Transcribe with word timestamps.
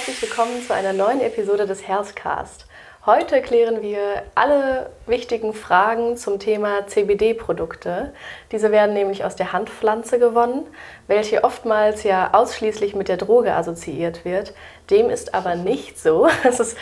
herzlich 0.00 0.22
willkommen 0.22 0.62
zu 0.66 0.72
einer 0.72 0.94
neuen 0.94 1.20
Episode 1.20 1.66
des 1.66 1.86
Herzcast. 1.86 2.64
Heute 3.04 3.42
klären 3.42 3.82
wir 3.82 4.22
alle 4.34 4.88
wichtigen 5.06 5.52
Fragen 5.52 6.16
zum 6.16 6.38
Thema 6.38 6.86
CBD-Produkte. 6.86 8.14
Diese 8.50 8.72
werden 8.72 8.94
nämlich 8.94 9.26
aus 9.26 9.36
der 9.36 9.52
Handpflanze 9.52 10.18
gewonnen, 10.18 10.66
welche 11.06 11.44
oftmals 11.44 12.02
ja 12.02 12.32
ausschließlich 12.32 12.94
mit 12.94 13.08
der 13.08 13.18
Droge 13.18 13.52
assoziiert 13.52 14.24
wird. 14.24 14.54
Dem 14.88 15.10
ist 15.10 15.34
aber 15.34 15.54
nicht 15.54 16.00
so. 16.00 16.28
Es 16.44 16.60
ist, 16.60 16.78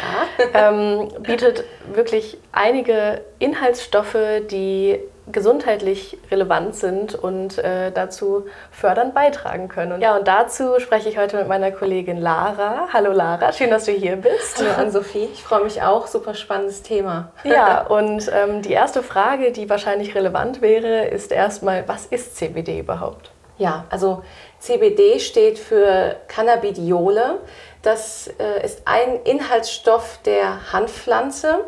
ähm, 0.55 1.09
bietet 1.19 1.65
wirklich 1.93 2.39
einige 2.53 3.23
Inhaltsstoffe, 3.41 4.17
die 4.49 5.01
gesundheitlich 5.33 6.19
relevant 6.31 6.75
sind 6.75 7.15
und 7.15 7.59
äh, 7.59 7.91
dazu 7.93 8.47
fördernd 8.71 9.15
beitragen 9.15 9.69
können. 9.69 10.01
Ja, 10.01 10.17
und 10.17 10.27
dazu 10.27 10.79
spreche 10.81 11.09
ich 11.09 11.19
heute 11.19 11.37
mit 11.37 11.49
meiner 11.49 11.71
Kollegin 11.71 12.19
Lara. 12.19 12.89
Hallo 12.93 13.13
Lara, 13.13 13.53
schön, 13.53 13.71
dass 13.71 13.85
du 13.85 13.93
hier 13.93 14.17
bist. 14.17 14.59
Hallo 14.59 14.71
Ann-Sophie, 14.77 15.29
ich 15.33 15.43
freue 15.43 15.65
mich 15.65 15.83
auch, 15.83 16.07
super 16.07 16.35
spannendes 16.35 16.83
Thema. 16.83 17.33
Ja, 17.45 17.87
und 17.87 18.31
ähm, 18.33 18.63
die 18.63 18.73
erste 18.73 19.03
Frage, 19.03 19.53
die 19.53 19.69
wahrscheinlich 19.69 20.15
relevant 20.15 20.63
wäre, 20.63 21.07
ist 21.07 21.33
erstmal, 21.33 21.87
was 21.89 22.07
ist 22.07 22.37
CBD 22.37 22.81
überhaupt? 22.81 23.31
Ja, 23.59 23.85
also 23.91 24.23
CBD 24.61 25.19
steht 25.19 25.59
für 25.59 26.17
Cannabidiole. 26.29 27.41
Das 27.83 28.29
äh, 28.39 28.65
ist 28.65 28.83
ein 28.85 29.21
Inhaltsstoff 29.25 30.21
der 30.25 30.73
Hanfpflanze. 30.73 31.61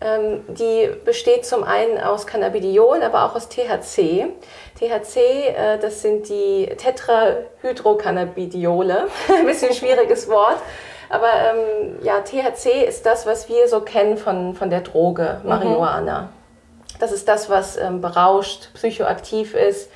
Ähm, 0.00 0.44
die 0.48 0.88
besteht 1.04 1.44
zum 1.44 1.64
einen 1.64 1.98
aus 1.98 2.24
Cannabidiol, 2.26 3.02
aber 3.02 3.24
auch 3.24 3.34
aus 3.34 3.48
THC. 3.48 4.28
THC, 4.78 5.16
äh, 5.16 5.76
das 5.80 6.02
sind 6.02 6.28
die 6.28 6.66
Tetrahydrocannabidiole. 6.76 9.08
Ein 9.36 9.46
bisschen 9.46 9.74
schwieriges 9.74 10.28
Wort. 10.28 10.58
Aber 11.08 11.26
ähm, 11.26 11.96
ja, 12.02 12.20
THC 12.20 12.84
ist 12.86 13.06
das, 13.06 13.26
was 13.26 13.48
wir 13.48 13.66
so 13.66 13.80
kennen 13.80 14.18
von, 14.18 14.54
von 14.54 14.70
der 14.70 14.82
Droge 14.82 15.40
mhm. 15.42 15.48
Marihuana. 15.48 16.20
Mhm. 16.20 16.28
Das 17.00 17.10
ist 17.12 17.26
das, 17.26 17.50
was 17.50 17.76
ähm, 17.76 18.00
berauscht, 18.00 18.72
psychoaktiv 18.74 19.54
ist 19.54 19.90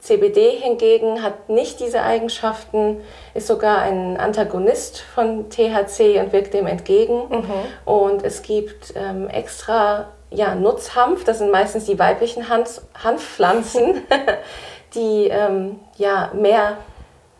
CBD 0.00 0.50
hingegen 0.50 1.22
hat 1.22 1.48
nicht 1.48 1.80
diese 1.80 2.02
Eigenschaften, 2.02 3.00
ist 3.34 3.48
sogar 3.48 3.78
ein 3.78 4.16
Antagonist 4.16 5.00
von 5.00 5.50
THC 5.50 6.20
und 6.20 6.32
wirkt 6.32 6.54
dem 6.54 6.66
entgegen. 6.66 7.28
Mhm. 7.28 7.52
Und 7.84 8.24
es 8.24 8.42
gibt 8.42 8.94
ähm, 8.94 9.28
extra 9.28 10.08
ja, 10.30 10.54
Nutzhanf, 10.54 11.24
das 11.24 11.38
sind 11.38 11.50
meistens 11.50 11.86
die 11.86 11.98
weiblichen 11.98 12.48
Hanf 12.48 12.82
Hanfpflanzen, 13.02 14.02
die 14.94 15.28
ähm, 15.28 15.80
ja, 15.96 16.30
mehr 16.34 16.78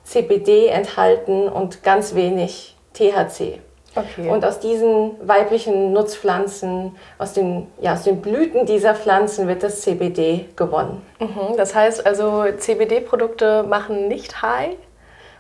CBD 0.05 0.69
enthalten 0.69 1.48
und 1.48 1.83
ganz 1.83 2.15
wenig 2.15 2.77
THC. 2.95 3.61
Okay. 3.98 4.28
Und 4.28 4.44
aus 4.44 4.60
diesen 4.60 5.16
weiblichen 5.27 5.92
Nutzpflanzen, 5.92 6.96
aus 7.18 7.32
den, 7.32 7.66
ja, 7.80 7.94
aus 7.94 8.04
den 8.04 8.20
Blüten 8.20 8.66
dieser 8.66 8.94
Pflanzen 8.94 9.48
wird 9.48 9.62
das 9.62 9.80
CBD 9.80 10.46
gewonnen. 10.56 11.02
Mhm. 11.18 11.56
Das 11.56 11.74
heißt 11.74 12.06
also, 12.06 12.44
CBD-Produkte 12.56 13.62
machen 13.64 14.08
nicht 14.08 14.42
high? 14.42 14.76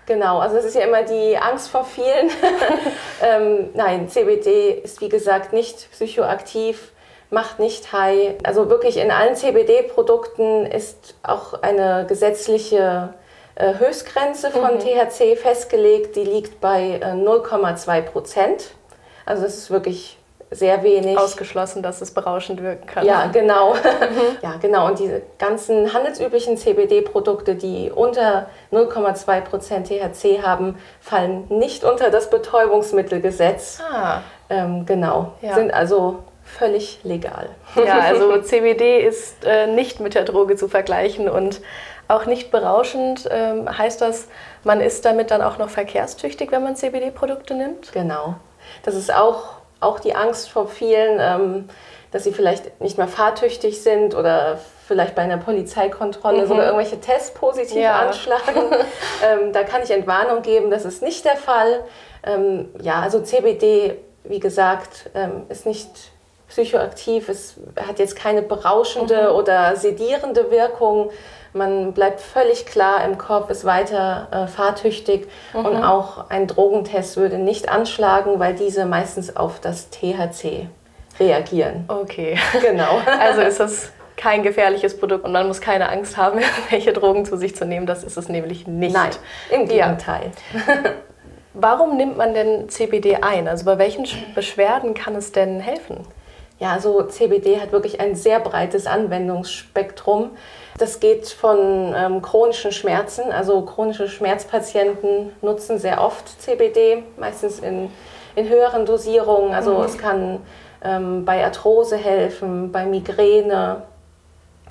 Genau, 0.06 0.38
also 0.38 0.56
es 0.56 0.64
ist 0.64 0.74
ja 0.74 0.82
immer 0.82 1.02
die 1.02 1.36
Angst 1.36 1.68
vor 1.68 1.84
vielen. 1.84 2.30
ähm, 3.22 3.70
nein, 3.74 4.08
CBD 4.08 4.70
ist 4.82 5.00
wie 5.00 5.10
gesagt 5.10 5.52
nicht 5.52 5.90
psychoaktiv, 5.92 6.92
macht 7.30 7.58
nicht 7.58 7.92
high. 7.92 8.36
Also 8.42 8.70
wirklich 8.70 8.96
in 8.96 9.10
allen 9.10 9.36
CBD-Produkten 9.36 10.64
ist 10.64 11.14
auch 11.22 11.62
eine 11.62 12.06
gesetzliche 12.08 13.14
Höchstgrenze 13.58 14.50
von 14.50 14.74
mhm. 14.74 14.78
THC 14.78 15.36
festgelegt, 15.36 16.16
die 16.16 16.24
liegt 16.24 16.60
bei 16.60 17.00
0,2 17.02 17.98
äh, 17.98 18.02
Prozent. 18.02 18.70
Also 19.26 19.42
das 19.42 19.56
ist 19.56 19.70
wirklich 19.70 20.18
sehr 20.50 20.82
wenig. 20.82 21.18
Ausgeschlossen, 21.18 21.82
dass 21.82 22.00
es 22.00 22.12
berauschend 22.12 22.62
wirken 22.62 22.86
kann. 22.86 23.04
Ja, 23.04 23.26
genau. 23.26 23.74
Mhm. 23.74 24.38
ja, 24.42 24.54
genau. 24.60 24.86
Und 24.86 24.98
diese 24.98 25.22
ganzen 25.38 25.92
handelsüblichen 25.92 26.56
CBD-Produkte, 26.56 27.54
die 27.54 27.90
unter 27.94 28.48
0,2 28.72 29.40
Prozent 29.42 29.88
THC 29.88 30.42
haben, 30.42 30.78
fallen 31.00 31.46
nicht 31.48 31.84
unter 31.84 32.10
das 32.10 32.30
Betäubungsmittelgesetz. 32.30 33.80
Ah. 33.92 34.22
Ähm, 34.48 34.86
genau. 34.86 35.32
Ja. 35.42 35.54
Sind 35.54 35.72
also 35.72 36.20
völlig 36.44 37.00
legal. 37.02 37.50
Ja, 37.76 37.98
also 37.98 38.40
CBD 38.42 39.00
ist 39.00 39.44
äh, 39.44 39.66
nicht 39.66 40.00
mit 40.00 40.14
der 40.14 40.24
Droge 40.24 40.56
zu 40.56 40.68
vergleichen 40.68 41.28
und 41.28 41.60
auch 42.08 42.26
nicht 42.26 42.50
berauschend. 42.50 43.28
Ähm, 43.30 43.68
heißt 43.78 44.00
das, 44.00 44.28
man 44.64 44.80
ist 44.80 45.04
damit 45.04 45.30
dann 45.30 45.42
auch 45.42 45.58
noch 45.58 45.68
verkehrstüchtig, 45.68 46.50
wenn 46.50 46.62
man 46.62 46.74
CBD-Produkte 46.74 47.54
nimmt? 47.54 47.92
Genau. 47.92 48.34
Das 48.82 48.94
ist 48.94 49.12
auch, 49.14 49.50
auch 49.80 50.00
die 50.00 50.14
Angst 50.14 50.50
vor 50.50 50.68
vielen, 50.68 51.18
ähm, 51.20 51.68
dass 52.10 52.24
sie 52.24 52.32
vielleicht 52.32 52.80
nicht 52.80 52.96
mehr 52.96 53.08
fahrtüchtig 53.08 53.82
sind 53.82 54.14
oder 54.14 54.58
vielleicht 54.86 55.14
bei 55.14 55.22
einer 55.22 55.36
Polizeikontrolle 55.36 56.42
mhm. 56.42 56.48
sogar 56.48 56.64
irgendwelche 56.64 56.98
Tests 56.98 57.34
positiv 57.34 57.76
ja. 57.76 57.98
anschlagen. 58.00 58.62
ähm, 59.24 59.52
da 59.52 59.62
kann 59.62 59.82
ich 59.82 59.90
Entwarnung 59.90 60.40
geben, 60.40 60.70
das 60.70 60.86
ist 60.86 61.02
nicht 61.02 61.26
der 61.26 61.36
Fall. 61.36 61.84
Ähm, 62.24 62.70
ja, 62.80 63.00
also 63.00 63.20
CBD, 63.20 63.98
wie 64.24 64.40
gesagt, 64.40 65.10
ähm, 65.14 65.42
ist 65.50 65.66
nicht 65.66 65.90
psychoaktiv, 66.48 67.28
es 67.28 67.56
hat 67.86 67.98
jetzt 67.98 68.16
keine 68.16 68.40
berauschende 68.40 69.28
mhm. 69.30 69.36
oder 69.36 69.76
sedierende 69.76 70.50
Wirkung. 70.50 71.10
Man 71.52 71.92
bleibt 71.92 72.20
völlig 72.20 72.66
klar 72.66 73.04
im 73.04 73.18
Kopf, 73.18 73.50
ist 73.50 73.64
weiter 73.64 74.28
äh, 74.30 74.46
fahrtüchtig 74.46 75.26
mhm. 75.54 75.64
und 75.64 75.84
auch 75.84 76.28
ein 76.30 76.46
Drogentest 76.46 77.16
würde 77.16 77.38
nicht 77.38 77.68
anschlagen, 77.68 78.38
weil 78.38 78.54
diese 78.54 78.84
meistens 78.84 79.34
auf 79.36 79.60
das 79.60 79.90
THC 79.90 80.68
reagieren. 81.18 81.84
Okay. 81.88 82.38
Genau. 82.60 83.00
Also 83.20 83.40
ist 83.40 83.60
das 83.60 83.92
kein 84.16 84.42
gefährliches 84.42 84.98
Produkt 84.98 85.24
und 85.24 85.32
man 85.32 85.46
muss 85.46 85.60
keine 85.60 85.88
Angst 85.88 86.16
haben, 86.16 86.40
welche 86.70 86.92
Drogen 86.92 87.24
zu 87.24 87.36
sich 87.36 87.56
zu 87.56 87.64
nehmen. 87.64 87.86
Das 87.86 88.04
ist 88.04 88.16
es 88.16 88.28
nämlich 88.28 88.66
nicht. 88.66 88.94
Nein, 88.94 89.10
im 89.50 89.66
Gegenteil. 89.66 90.32
Ja. 90.52 90.90
Warum 91.54 91.96
nimmt 91.96 92.16
man 92.16 92.34
denn 92.34 92.68
CBD 92.68 93.16
ein? 93.16 93.48
Also 93.48 93.64
bei 93.64 93.78
welchen 93.78 94.06
Beschwerden 94.34 94.94
kann 94.94 95.16
es 95.16 95.32
denn 95.32 95.58
helfen? 95.58 96.06
Ja, 96.60 96.72
also 96.72 97.02
CBD 97.02 97.60
hat 97.60 97.72
wirklich 97.72 98.00
ein 98.00 98.14
sehr 98.14 98.38
breites 98.38 98.86
Anwendungsspektrum. 98.86 100.30
Das 100.78 101.00
geht 101.00 101.28
von 101.28 101.92
ähm, 101.96 102.22
chronischen 102.22 102.70
Schmerzen, 102.70 103.32
also 103.32 103.62
chronische 103.62 104.08
Schmerzpatienten 104.08 105.32
nutzen 105.42 105.78
sehr 105.78 106.00
oft 106.00 106.40
CBD, 106.40 107.02
meistens 107.16 107.58
in, 107.58 107.90
in 108.36 108.48
höheren 108.48 108.86
Dosierungen. 108.86 109.52
Also 109.52 109.74
mhm. 109.74 109.84
es 109.84 109.98
kann 109.98 110.40
ähm, 110.84 111.24
bei 111.24 111.44
Arthrose 111.44 111.96
helfen, 111.96 112.70
bei 112.70 112.86
Migräne, 112.86 113.82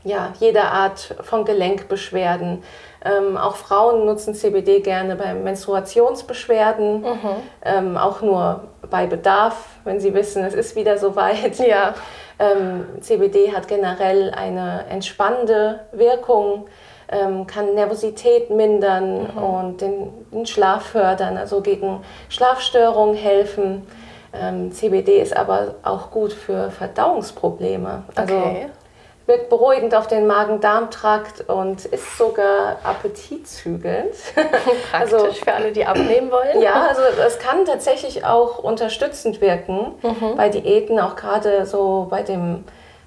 ja, 0.06 0.32
jeder 0.40 0.72
Art 0.72 1.16
von 1.24 1.44
Gelenkbeschwerden. 1.44 2.64
Ähm, 3.04 3.36
auch 3.36 3.58
Frauen 3.58 4.06
nutzen 4.06 4.34
CBD 4.34 4.80
gerne 4.80 5.18
bei 5.18 5.34
Menstruationsbeschwerden, 5.34 7.02
mhm. 7.02 7.18
ähm, 7.66 7.98
auch 7.98 8.22
nur 8.22 8.62
bei 8.90 9.08
Bedarf, 9.08 9.66
wenn 9.84 10.00
sie 10.00 10.14
wissen, 10.14 10.46
es 10.46 10.54
ist 10.54 10.76
wieder 10.76 10.98
soweit. 10.98 11.60
Ja. 11.60 11.94
Ähm, 12.40 12.86
CBD 13.02 13.52
hat 13.52 13.68
generell 13.68 14.32
eine 14.32 14.86
entspannende 14.90 15.82
Wirkung, 15.92 16.68
ähm, 17.10 17.48
kann 17.48 17.74
Nervosität 17.74 18.50
mindern 18.50 19.24
mhm. 19.34 19.44
und 19.44 19.82
den, 19.82 20.10
den, 20.32 20.46
Schlaf 20.46 20.88
fördern, 20.88 21.38
also 21.38 21.62
gegen 21.62 22.02
Schlafstörungen 22.30 23.16
helfen. 23.16 23.88
Ähm, 24.34 24.72
CBD 24.72 25.20
ist 25.20 25.36
aber 25.36 25.76
auch 25.84 26.12
gut 26.12 26.34
für 26.34 26.70
Verdauungsprobleme. 26.70 28.04
Also 28.16 28.36
okay 28.36 28.68
wirkt 29.28 29.50
beruhigend 29.50 29.94
auf 29.94 30.08
den 30.08 30.26
Magen-Darm-Trakt 30.26 31.50
und 31.50 31.86
ist 31.86 32.18
sogar 32.18 32.78
appetitzügelnd. 32.84 34.14
Praktisch 34.92 35.14
also, 35.14 35.32
für 35.34 35.54
alle, 35.54 35.72
die 35.74 35.86
abnehmen 35.86 36.32
wollen. 36.32 36.62
Ja, 36.62 36.88
also 36.88 37.02
es 37.26 37.38
kann 37.38 37.66
tatsächlich 37.66 38.26
auch 38.26 38.58
unterstützend 38.58 39.42
wirken 39.42 39.94
mhm. 40.02 40.38
bei 40.38 40.48
Diäten, 40.48 40.98
auch 41.00 41.18
gerade 41.18 41.66
so 41.66 42.08
bei 42.10 42.24
dem 42.24 42.64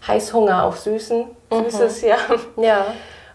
Heißhunger 0.06 0.64
auf 0.64 0.78
Süßen. 0.78 1.25
Mhm. 1.50 1.64
Süßes, 1.64 2.02
ja. 2.02 2.19
Ja. 2.56 2.87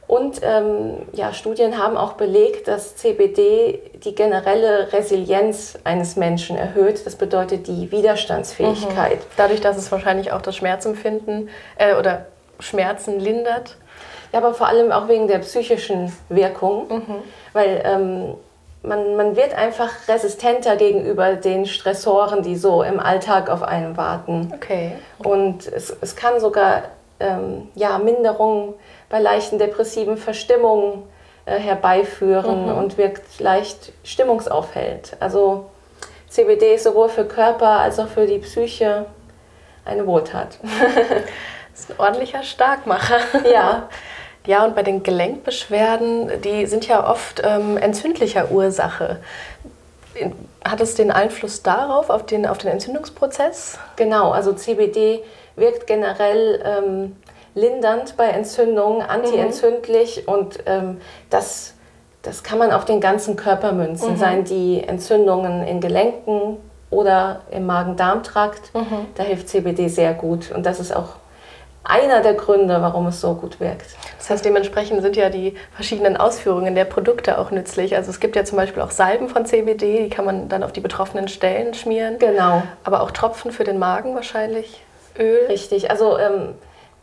Und 0.07 0.41
ähm, 0.43 1.07
ja, 1.13 1.33
Studien 1.33 1.79
haben 1.79 1.97
auch 1.97 2.13
belegt, 2.13 2.67
dass 2.67 2.95
CBD 2.95 3.81
die 4.03 4.13
generelle 4.13 4.93
Resilienz 4.93 5.79
eines 5.83 6.15
Menschen 6.15 6.55
erhöht. 6.55 7.03
Das 7.07 7.15
bedeutet 7.15 7.65
die 7.65 7.91
Widerstandsfähigkeit. 7.91 9.17
Mhm. 9.17 9.25
Dadurch, 9.35 9.61
dass 9.61 9.77
es 9.77 9.91
wahrscheinlich 9.91 10.31
auch 10.31 10.43
das 10.43 10.55
Schmerzempfinden 10.55 11.49
äh, 11.77 11.95
oder 11.95 12.27
Schmerzen 12.59 13.19
lindert. 13.19 13.77
Ja, 14.31 14.39
aber 14.39 14.53
vor 14.53 14.67
allem 14.67 14.91
auch 14.91 15.07
wegen 15.07 15.27
der 15.27 15.39
psychischen 15.39 16.11
Wirkung, 16.29 16.87
mhm. 16.89 17.15
weil 17.53 17.81
ähm, 17.85 18.33
man, 18.83 19.15
man 19.15 19.35
wird 19.35 19.53
einfach 19.53 19.89
resistenter 20.07 20.75
gegenüber 20.75 21.33
den 21.33 21.65
Stressoren, 21.65 22.43
die 22.43 22.55
so 22.55 22.83
im 22.83 22.99
Alltag 22.99 23.49
auf 23.49 23.63
einen 23.63 23.97
warten. 23.97 24.51
Okay. 24.53 24.93
Und 25.19 25.67
es, 25.67 25.95
es 26.01 26.15
kann 26.15 26.39
sogar 26.39 26.83
ähm, 27.19 27.69
ja, 27.75 27.97
Minderungen 27.97 28.73
bei 29.09 29.19
leichten 29.19 29.59
depressiven 29.59 30.17
Verstimmungen 30.17 31.03
äh, 31.45 31.57
herbeiführen 31.57 32.65
mhm. 32.65 32.77
und 32.77 32.97
wirkt 32.97 33.39
leicht 33.39 33.93
stimmungsaufhellend. 34.03 35.17
Also 35.19 35.65
CBD 36.29 36.75
ist 36.75 36.83
sowohl 36.83 37.09
für 37.09 37.25
Körper 37.25 37.79
als 37.79 37.99
auch 37.99 38.07
für 38.07 38.27
die 38.27 38.39
Psyche 38.39 39.05
eine 39.85 40.05
Wohltat. 40.05 40.59
das 41.75 41.81
ist 41.81 41.91
ein 41.91 41.99
ordentlicher 41.99 42.43
Starkmacher. 42.43 43.19
Ja. 43.51 43.89
Ja, 44.47 44.63
und 44.63 44.75
bei 44.75 44.83
den 44.83 45.01
Gelenkbeschwerden, 45.01 46.39
die 46.43 46.67
sind 46.67 46.87
ja 46.87 47.09
oft 47.09 47.41
ähm, 47.43 47.77
entzündlicher 47.77 48.51
Ursache. 48.51 49.17
Hat 50.63 50.81
es 50.81 50.93
den 50.93 51.09
Einfluss 51.09 51.63
darauf, 51.63 52.11
auf 52.11 52.27
den, 52.27 52.45
auf 52.45 52.59
den 52.59 52.69
Entzündungsprozess? 52.69 53.79
Genau, 53.95 54.29
also 54.29 54.53
CBD 54.53 55.23
wirkt 55.55 55.87
generell 55.87 56.61
ähm, 56.63 57.15
lindernd 57.55 58.17
bei 58.17 58.27
Entzündungen, 58.27 59.01
antientzündlich 59.01 60.25
mhm. 60.27 60.33
und 60.33 60.59
ähm, 60.67 61.01
das, 61.31 61.73
das 62.21 62.43
kann 62.43 62.59
man 62.59 62.71
auf 62.71 62.85
den 62.85 63.01
ganzen 63.01 63.37
Körper 63.37 63.71
münzen, 63.71 64.11
mhm. 64.11 64.17
seien 64.17 64.43
die 64.43 64.83
Entzündungen 64.83 65.65
in 65.65 65.81
Gelenken 65.81 66.57
oder 66.91 67.41
im 67.49 67.65
Magen-Darm-Trakt. 67.65 68.75
Mhm. 68.75 69.07
Da 69.15 69.23
hilft 69.23 69.49
CBD 69.49 69.87
sehr 69.87 70.13
gut 70.13 70.51
und 70.51 70.67
das 70.67 70.79
ist 70.79 70.95
auch 70.95 71.15
einer 71.85 72.21
der 72.21 72.33
Gründe, 72.33 72.81
warum 72.81 73.07
es 73.07 73.21
so 73.21 73.35
gut 73.35 73.59
wirkt. 73.59 73.95
Das 74.17 74.29
heißt, 74.29 74.45
dementsprechend 74.45 75.01
sind 75.01 75.15
ja 75.15 75.29
die 75.29 75.55
verschiedenen 75.73 76.17
Ausführungen 76.17 76.75
der 76.75 76.85
Produkte 76.85 77.37
auch 77.37 77.51
nützlich. 77.51 77.95
Also 77.95 78.09
es 78.09 78.19
gibt 78.19 78.35
ja 78.35 78.43
zum 78.43 78.57
Beispiel 78.57 78.81
auch 78.81 78.91
Salben 78.91 79.29
von 79.29 79.45
CBD, 79.45 80.03
die 80.03 80.09
kann 80.09 80.25
man 80.25 80.49
dann 80.49 80.63
auf 80.63 80.71
die 80.71 80.81
betroffenen 80.81 81.27
Stellen 81.27 81.73
schmieren. 81.73 82.17
Genau. 82.19 82.63
Aber 82.83 83.01
auch 83.01 83.11
Tropfen 83.11 83.51
für 83.51 83.63
den 83.63 83.77
Magen 83.77 84.15
wahrscheinlich. 84.15 84.81
Öl. 85.17 85.45
Richtig. 85.47 85.91
Also 85.91 86.17
ähm, 86.17 86.55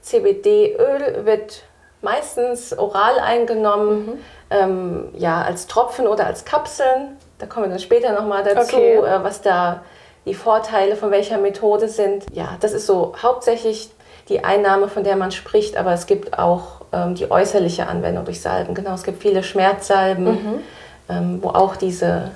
CBD-Öl 0.02 1.24
wird 1.24 1.62
meistens 2.00 2.76
oral 2.76 3.18
eingenommen, 3.20 4.06
mhm. 4.06 4.18
ähm, 4.50 5.08
ja, 5.16 5.42
als 5.42 5.68
Tropfen 5.68 6.06
oder 6.06 6.26
als 6.26 6.44
Kapseln. 6.44 7.16
Da 7.38 7.46
kommen 7.46 7.66
wir 7.66 7.70
dann 7.70 7.78
später 7.78 8.12
nochmal 8.12 8.42
dazu, 8.42 8.76
okay. 8.76 8.96
äh, 8.96 9.22
was 9.22 9.40
da 9.40 9.82
die 10.24 10.34
Vorteile 10.34 10.96
von 10.96 11.10
welcher 11.10 11.38
Methode 11.38 11.88
sind. 11.88 12.26
Ja, 12.32 12.56
das 12.60 12.72
ist 12.72 12.86
so 12.86 13.14
hauptsächlich 13.20 13.90
die 14.28 14.44
Einnahme, 14.44 14.88
von 14.88 15.04
der 15.04 15.16
man 15.16 15.32
spricht, 15.32 15.76
aber 15.76 15.92
es 15.92 16.06
gibt 16.06 16.38
auch 16.38 16.82
ähm, 16.92 17.14
die 17.14 17.30
äußerliche 17.30 17.86
Anwendung 17.86 18.24
durch 18.24 18.40
Salben. 18.40 18.74
Genau, 18.74 18.94
es 18.94 19.02
gibt 19.02 19.22
viele 19.22 19.42
Schmerzsalben, 19.42 20.24
mhm. 20.24 20.60
ähm, 21.08 21.38
wo 21.42 21.48
auch 21.48 21.76
diese 21.76 22.30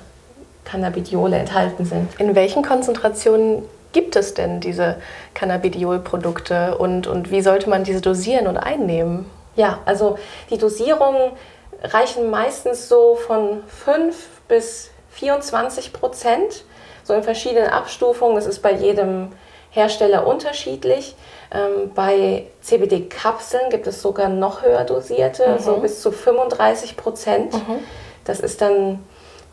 Cannabidiole 0.65 1.37
enthalten 1.37 1.85
sind. 1.85 2.19
In 2.19 2.35
welchen 2.35 2.63
Konzentrationen 2.63 3.63
gibt 3.93 4.15
es 4.15 4.33
denn 4.33 4.59
diese 4.59 4.97
Cannabidiol-Produkte 5.33 6.77
und, 6.77 7.07
und 7.07 7.31
wie 7.31 7.41
sollte 7.41 7.69
man 7.69 7.83
diese 7.83 8.01
dosieren 8.01 8.47
und 8.47 8.57
einnehmen? 8.57 9.25
Ja, 9.55 9.79
also 9.85 10.17
die 10.49 10.57
Dosierungen 10.57 11.31
reichen 11.83 12.29
meistens 12.29 12.89
so 12.89 13.15
von 13.15 13.63
5 13.67 14.15
bis 14.47 14.91
24 15.11 15.93
Prozent, 15.93 16.63
so 17.03 17.13
in 17.13 17.23
verschiedenen 17.23 17.69
Abstufungen. 17.69 18.35
Das 18.35 18.45
ist 18.45 18.59
bei 18.61 18.73
jedem 18.73 19.29
Hersteller 19.77 20.25
unterschiedlich. 20.25 21.15
Ähm, 21.51 21.91
bei 21.93 22.47
CBD-Kapseln 22.61 23.69
gibt 23.69 23.85
es 23.85 24.01
sogar 24.01 24.27
noch 24.27 24.63
höher 24.63 24.83
dosierte, 24.83 25.47
mhm. 25.47 25.59
so 25.59 25.77
bis 25.77 26.01
zu 26.01 26.11
35 26.11 26.97
Prozent. 26.97 27.53
Mhm. 27.53 27.79
Das 28.25 28.39
ist 28.39 28.61
dann 28.61 28.99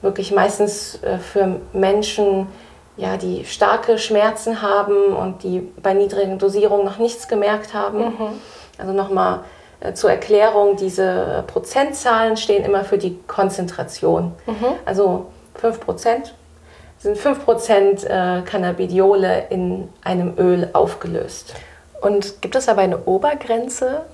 wirklich 0.00 0.32
meistens 0.32 1.00
äh, 1.02 1.18
für 1.18 1.60
Menschen, 1.74 2.48
ja, 2.96 3.16
die 3.16 3.44
starke 3.44 3.98
Schmerzen 3.98 4.62
haben 4.62 5.14
und 5.14 5.42
die 5.42 5.60
bei 5.60 5.92
niedrigen 5.92 6.38
Dosierungen 6.38 6.86
noch 6.86 6.98
nichts 6.98 7.28
gemerkt 7.28 7.74
haben. 7.74 7.98
Mhm. 7.98 8.40
Also 8.78 8.92
nochmal 8.92 9.40
äh, 9.80 9.92
zur 9.92 10.10
Erklärung, 10.10 10.76
diese 10.76 11.44
Prozentzahlen 11.46 12.36
stehen 12.38 12.64
immer 12.64 12.84
für 12.84 12.98
die 12.98 13.18
Konzentration. 13.26 14.32
Mhm. 14.46 14.66
Also 14.86 15.26
5 15.56 15.80
Prozent 15.80 16.34
sind 17.04 17.18
5% 17.18 18.06
äh, 18.06 18.42
Cannabidiole 18.42 19.46
in 19.50 19.90
einem 20.02 20.38
Öl 20.38 20.70
aufgelöst. 20.72 21.54
Und 22.00 22.40
gibt 22.40 22.56
es 22.56 22.66
aber 22.68 22.80
eine 22.80 23.04
Obergrenze 23.04 24.06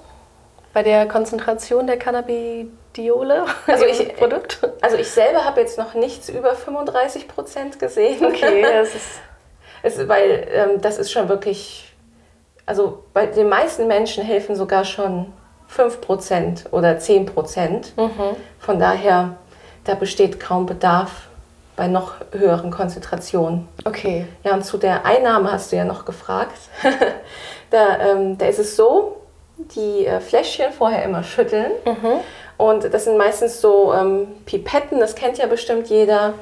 bei 0.73 0.83
der 0.83 1.07
Konzentration 1.07 1.87
der 1.87 1.99
Cannabidiole 1.99 3.45
also 3.69 3.85
ich, 3.85 4.17
Produkt? 4.17 4.61
Also 4.81 4.97
ich 4.97 5.09
selber 5.09 5.45
habe 5.45 5.61
jetzt 5.61 5.79
noch 5.79 5.95
nichts 5.95 6.29
über 6.29 6.55
35% 6.55 7.79
gesehen. 7.79 8.25
Okay, 8.25 8.63
das 8.63 8.95
ist... 8.95 9.21
es, 9.83 10.09
weil 10.09 10.49
ähm, 10.53 10.81
das 10.81 10.99
ist 10.99 11.13
schon 11.13 11.29
wirklich... 11.29 11.95
Also 12.67 13.05
bei 13.13 13.27
den 13.27 13.49
meisten 13.49 13.87
Menschen 13.87 14.25
helfen 14.25 14.57
sogar 14.57 14.85
schon 14.85 15.33
5% 15.73 16.73
oder 16.73 16.97
10% 16.97 17.27
Mhm. 17.97 18.37
Von 18.59 18.81
daher, 18.81 19.37
da 19.85 19.95
besteht 19.95 20.41
kaum 20.41 20.67
Bedarf 20.67 21.30
bei 21.81 21.88
noch 21.88 22.17
höheren 22.32 22.71
Konzentrationen. 22.71 23.67
Okay. 23.87 24.27
Ja, 24.44 24.53
und 24.53 24.67
zu 24.67 24.77
der 24.77 25.06
Einnahme 25.06 25.50
hast 25.50 25.73
du 25.73 25.77
ja 25.77 25.87
noch 25.87 26.05
gefragt. 26.05 26.53
da, 27.71 27.99
ähm, 28.00 28.37
da 28.37 28.49
ist 28.49 28.59
es 28.59 28.77
so, 28.77 29.17
die 29.56 30.05
äh, 30.05 30.21
Fläschchen 30.21 30.75
vorher 30.75 31.03
immer 31.05 31.23
schütteln. 31.23 31.73
Mhm. 31.87 32.21
Und 32.59 32.93
das 32.93 33.05
sind 33.05 33.17
meistens 33.17 33.62
so 33.62 33.94
ähm, 33.94 34.27
Pipetten, 34.44 35.00
das 35.00 35.15
kennt 35.15 35.38
ja 35.38 35.47
bestimmt 35.47 35.88
jeder. 35.88 36.35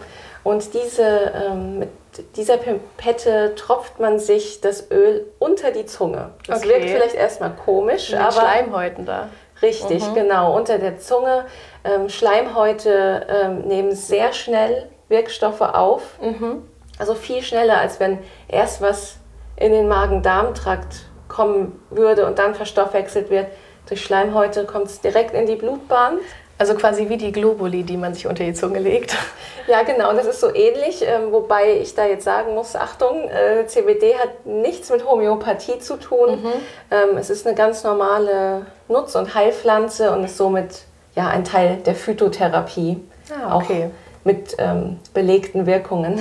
Und 0.43 0.75
diese, 0.75 1.33
ähm, 1.49 1.79
mit 1.79 1.91
dieser 2.35 2.57
Pipette 2.57 3.55
tropft 3.55 4.01
man 4.01 4.19
sich 4.19 4.61
das 4.61 4.91
Öl 4.91 5.25
unter 5.39 5.71
die 5.71 5.87
Zunge. 5.87 6.31
Das 6.49 6.65
okay. 6.65 6.71
wirkt 6.71 6.91
vielleicht 6.91 7.15
erstmal 7.15 7.53
komisch, 7.53 8.11
Mit 8.11 8.19
aber. 8.19 8.33
Schleimhäuten 8.33 9.07
da. 9.07 9.29
Richtig, 9.63 10.05
mhm. 10.05 10.15
genau, 10.15 10.57
unter 10.57 10.79
der 10.79 10.99
Zunge. 10.99 11.45
Ähm, 11.85 12.09
Schleimhäute 12.09 13.25
ähm, 13.31 13.61
nehmen 13.69 13.95
sehr 13.95 14.33
schnell 14.33 14.89
Wirkstoffe 15.09 15.61
auf. 15.61 16.03
Mhm. 16.21 16.63
Also 16.99 17.15
viel 17.15 17.43
schneller, 17.43 17.79
als 17.79 18.01
wenn 18.01 18.19
erst 18.49 18.81
was 18.81 19.17
in 19.57 19.73
den 19.73 19.89
Magen-Darm-Trakt 19.89 21.07
kommen 21.29 21.81
würde 21.91 22.27
und 22.27 22.39
dann 22.39 22.55
verstoffwechselt 22.55 23.31
wird. 23.31 23.47
Durch 23.89 24.03
Schleimhäute 24.03 24.65
kommt 24.65 24.87
es 24.87 25.01
direkt 25.01 25.35
in 25.35 25.47
die 25.47 25.57
Blutbahn. 25.57 26.19
Also 26.59 26.75
quasi 26.75 27.09
wie 27.09 27.17
die 27.17 27.31
Globuli, 27.31 27.85
die 27.85 27.97
man 27.97 28.15
sich 28.15 28.27
unter 28.27 28.43
die 28.45 28.55
Zunge 28.55 28.81
legt. 28.81 29.17
Ja, 29.69 29.83
genau, 29.83 30.15
das 30.15 30.25
ist 30.25 30.41
so 30.41 30.49
ähnlich, 30.55 31.07
äh, 31.07 31.31
wobei 31.31 31.75
ich 31.75 31.95
da 31.95 32.07
jetzt 32.07 32.25
sagen 32.25 32.55
muss, 32.55 32.75
Achtung, 32.75 33.29
äh, 33.29 33.67
CBD 33.67 34.15
hat 34.15 34.47
nichts 34.47 34.89
mit 34.89 35.05
Homöopathie 35.05 35.79
zu 35.79 35.99
tun. 35.99 36.43
Mhm. 36.43 36.53
Ähm, 36.91 37.19
es 37.19 37.29
ist 37.29 37.47
eine 37.47 37.55
ganz 37.55 37.85
normale 37.85 38.65
Nutz- 38.89 39.15
und 39.15 39.35
Heilpflanze 39.35 40.11
und 40.11 40.25
ist 40.25 40.39
somit 40.39 40.85
ja, 41.15 41.29
ein 41.29 41.45
Teil 41.45 41.77
der 41.85 41.95
Phytotherapie. 41.95 43.05
Ah, 43.31 43.57
okay. 43.57 43.91
Auch 43.91 44.08
mit 44.29 44.57
ähm, 44.59 44.99
belegten 45.15 45.65
Wirkungen. 45.65 46.17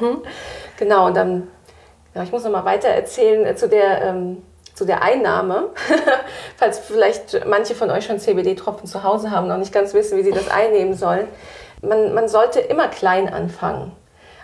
Mhm. 0.00 0.22
genau, 0.78 1.06
und 1.06 1.16
dann, 1.16 1.48
ja, 2.12 2.24
ich 2.24 2.32
muss 2.32 2.42
noch 2.42 2.50
mal 2.50 2.64
weiter 2.64 2.88
erzählen 2.88 3.46
äh, 3.46 3.54
zu 3.54 3.68
der, 3.68 4.02
ähm, 4.02 4.42
zu 4.74 4.84
der 4.84 5.02
Einnahme. 5.02 5.70
Falls 6.56 6.80
vielleicht 6.80 7.46
manche 7.46 7.76
von 7.76 7.88
euch 7.90 8.04
schon 8.04 8.18
CBD-Tropfen 8.18 8.88
zu 8.88 9.04
Hause 9.04 9.30
haben, 9.30 9.46
noch 9.46 9.58
nicht 9.58 9.72
ganz 9.72 9.94
wissen, 9.94 10.18
wie 10.18 10.24
sie 10.24 10.32
das 10.32 10.50
einnehmen 10.50 10.94
sollen. 10.94 11.28
Man, 11.82 12.14
man 12.14 12.26
sollte 12.26 12.58
immer 12.58 12.88
klein 12.88 13.32
anfangen. 13.32 13.92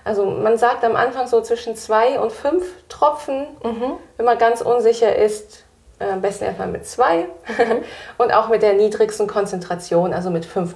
Also 0.05 0.25
man 0.25 0.57
sagt 0.57 0.85
am 0.85 0.95
Anfang 0.95 1.27
so 1.27 1.41
zwischen 1.41 1.75
zwei 1.75 2.21
und 2.21 2.31
fünf 2.31 2.65
Tropfen. 2.89 3.49
Mhm. 3.65 3.95
Wenn 4.17 4.27
man 4.27 4.39
ganz 4.39 4.61
unsicher 4.61 5.17
ist, 5.17 5.65
am 5.99 6.21
besten 6.21 6.45
erstmal 6.45 6.69
mit 6.69 6.87
zwei 6.87 7.27
und 8.19 8.33
auch 8.33 8.49
mit 8.49 8.63
der 8.63 8.75
niedrigsten 8.75 9.27
Konzentration, 9.27 10.13
also 10.13 10.31
mit 10.31 10.47
5%. 10.47 10.73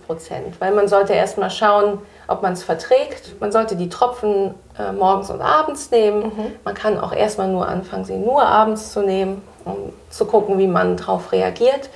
Weil 0.58 0.72
man 0.72 0.88
sollte 0.88 1.12
erstmal 1.12 1.50
schauen, 1.50 1.98
ob 2.26 2.42
man 2.42 2.54
es 2.54 2.62
verträgt. 2.62 3.40
Man 3.40 3.52
sollte 3.52 3.76
die 3.76 3.88
Tropfen 3.88 4.54
äh, 4.78 4.92
morgens 4.92 5.30
und 5.30 5.40
abends 5.40 5.90
nehmen. 5.90 6.24
Mhm. 6.24 6.52
Man 6.64 6.74
kann 6.74 6.98
auch 6.98 7.12
erstmal 7.12 7.48
nur 7.48 7.68
anfangen, 7.68 8.04
sie 8.04 8.16
nur 8.16 8.42
abends 8.42 8.92
zu 8.92 9.02
nehmen, 9.02 9.42
um 9.64 9.92
zu 10.10 10.24
gucken, 10.24 10.58
wie 10.58 10.66
man 10.66 10.96
darauf 10.96 11.32
reagiert. 11.32 11.90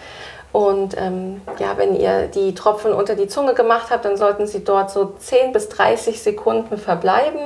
Und 0.53 0.97
ähm, 0.97 1.43
ja, 1.59 1.77
wenn 1.77 1.95
ihr 1.95 2.29
die 2.29 2.55
Tropfen 2.55 2.93
unter 2.93 3.15
die 3.15 3.27
Zunge 3.27 3.55
gemacht 3.55 3.89
habt, 3.91 4.05
dann 4.05 4.17
sollten 4.17 4.47
sie 4.47 4.65
dort 4.65 4.91
so 4.91 5.13
10 5.19 5.53
bis 5.53 5.69
30 5.69 6.23
Sekunden 6.23 6.79
verbleiben. 6.79 7.41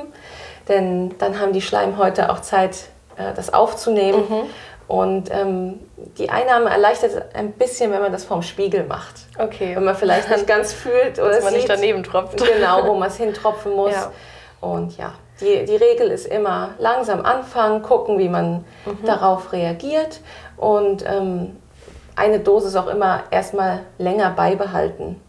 Denn 0.69 1.17
dann 1.19 1.41
haben 1.41 1.53
die 1.53 1.63
Schleimhäute 1.63 2.31
auch 2.31 2.41
Zeit, 2.41 2.85
äh, 3.17 3.35
das 3.35 3.53
aufzunehmen. 3.53 4.21
Mhm. 4.29 4.43
Und 4.91 5.31
ähm, 5.31 5.79
die 6.19 6.31
Einnahme 6.31 6.69
erleichtert 6.69 7.37
ein 7.37 7.53
bisschen, 7.53 7.93
wenn 7.93 8.03
man 8.03 8.11
das 8.11 8.25
vorm 8.25 8.43
Spiegel 8.43 8.83
macht. 8.83 9.21
Okay. 9.39 9.77
Wenn 9.77 9.85
man 9.85 9.95
vielleicht 9.95 10.29
nicht 10.29 10.47
ganz 10.49 10.73
fühlt 10.73 11.21
oder 11.21 11.31
Dass 11.31 11.45
man 11.45 11.53
sieht, 11.53 11.63
nicht 11.63 11.71
daneben 11.71 12.03
tropft. 12.03 12.39
Genau, 12.39 12.89
wo 12.89 12.95
man 12.99 13.07
es 13.07 13.17
hintropfen 13.17 13.71
muss. 13.71 13.93
Ja. 13.93 14.11
Und 14.61 14.99
ja, 14.99 15.13
die, 15.41 15.65
die 15.65 15.77
Regel 15.77 16.11
ist 16.11 16.27
immer 16.27 16.71
langsam 16.79 17.25
anfangen, 17.25 17.83
gucken, 17.83 18.19
wie 18.19 18.29
man 18.29 18.65
mhm. 18.85 19.05
darauf 19.07 19.53
reagiert. 19.53 20.23
Und 20.57 21.05
ähm, 21.07 21.57
eine 22.17 22.41
Dosis 22.41 22.75
auch 22.75 22.89
immer 22.89 23.23
erstmal 23.31 23.83
länger 23.99 24.31
beibehalten. 24.31 25.21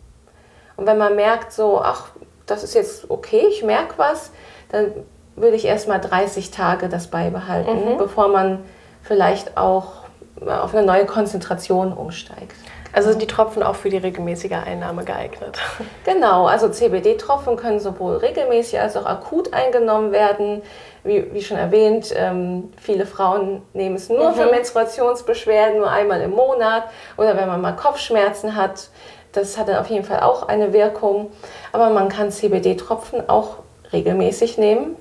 Und 0.75 0.87
wenn 0.87 0.97
man 0.97 1.15
merkt, 1.15 1.53
so, 1.53 1.79
ach, 1.79 2.07
das 2.47 2.63
ist 2.63 2.73
jetzt 2.73 3.11
okay, 3.11 3.45
ich 3.47 3.61
merke 3.61 3.93
was, 3.97 4.31
dann 4.69 4.91
würde 5.35 5.55
ich 5.55 5.65
erstmal 5.65 6.01
30 6.01 6.49
Tage 6.49 6.89
das 6.89 7.09
beibehalten, 7.09 7.93
mhm. 7.93 7.97
bevor 7.99 8.27
man 8.27 8.63
vielleicht 9.03 9.57
auch 9.57 10.01
auf 10.45 10.73
eine 10.73 10.85
neue 10.85 11.05
Konzentration 11.05 11.93
umsteigt. 11.93 12.55
Also 12.93 13.09
sind 13.09 13.21
die 13.21 13.27
Tropfen 13.27 13.63
auch 13.63 13.75
für 13.75 13.89
die 13.89 13.97
regelmäßige 13.97 14.51
Einnahme 14.65 15.05
geeignet? 15.05 15.57
Genau, 16.03 16.45
also 16.45 16.67
CBD-Tropfen 16.67 17.55
können 17.55 17.79
sowohl 17.79 18.17
regelmäßig 18.17 18.79
als 18.79 18.97
auch 18.97 19.05
akut 19.05 19.53
eingenommen 19.53 20.11
werden. 20.11 20.61
Wie, 21.03 21.33
wie 21.33 21.41
schon 21.41 21.57
erwähnt, 21.57 22.13
ähm, 22.15 22.71
viele 22.79 23.05
Frauen 23.05 23.61
nehmen 23.73 23.95
es 23.95 24.09
nur 24.09 24.31
mhm. 24.31 24.35
für 24.35 24.45
Menstruationsbeschwerden, 24.51 25.77
nur 25.77 25.89
einmal 25.89 26.21
im 26.21 26.31
Monat 26.31 26.83
oder 27.17 27.37
wenn 27.37 27.47
man 27.47 27.61
mal 27.61 27.75
Kopfschmerzen 27.75 28.55
hat. 28.55 28.89
Das 29.31 29.57
hat 29.57 29.69
dann 29.69 29.77
auf 29.77 29.87
jeden 29.87 30.03
Fall 30.03 30.19
auch 30.19 30.47
eine 30.47 30.73
Wirkung. 30.73 31.31
Aber 31.71 31.89
man 31.89 32.09
kann 32.09 32.29
CBD-Tropfen 32.29 33.29
auch 33.29 33.57
regelmäßig 33.93 34.57
nehmen, 34.57 34.95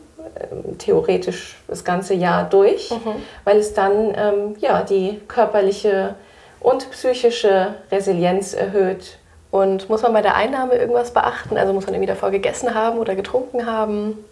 theoretisch 0.78 1.56
das 1.68 1.84
ganze 1.84 2.14
Jahr 2.14 2.48
durch, 2.48 2.90
mhm. 2.90 3.16
weil 3.44 3.58
es 3.58 3.74
dann 3.74 4.14
ähm, 4.16 4.56
ja, 4.58 4.82
die 4.82 5.20
körperliche 5.28 6.14
und 6.60 6.90
psychische 6.90 7.74
Resilienz 7.90 8.54
erhöht. 8.54 9.18
Und 9.50 9.88
muss 9.88 10.02
man 10.02 10.12
bei 10.12 10.22
der 10.22 10.36
Einnahme 10.36 10.74
irgendwas 10.74 11.12
beachten? 11.12 11.56
Also 11.56 11.72
muss 11.72 11.86
man 11.86 11.94
irgendwie 11.94 12.12
davor 12.12 12.30
gegessen 12.30 12.74
haben 12.74 12.98
oder 12.98 13.16
getrunken 13.16 13.66
haben? 13.66 14.24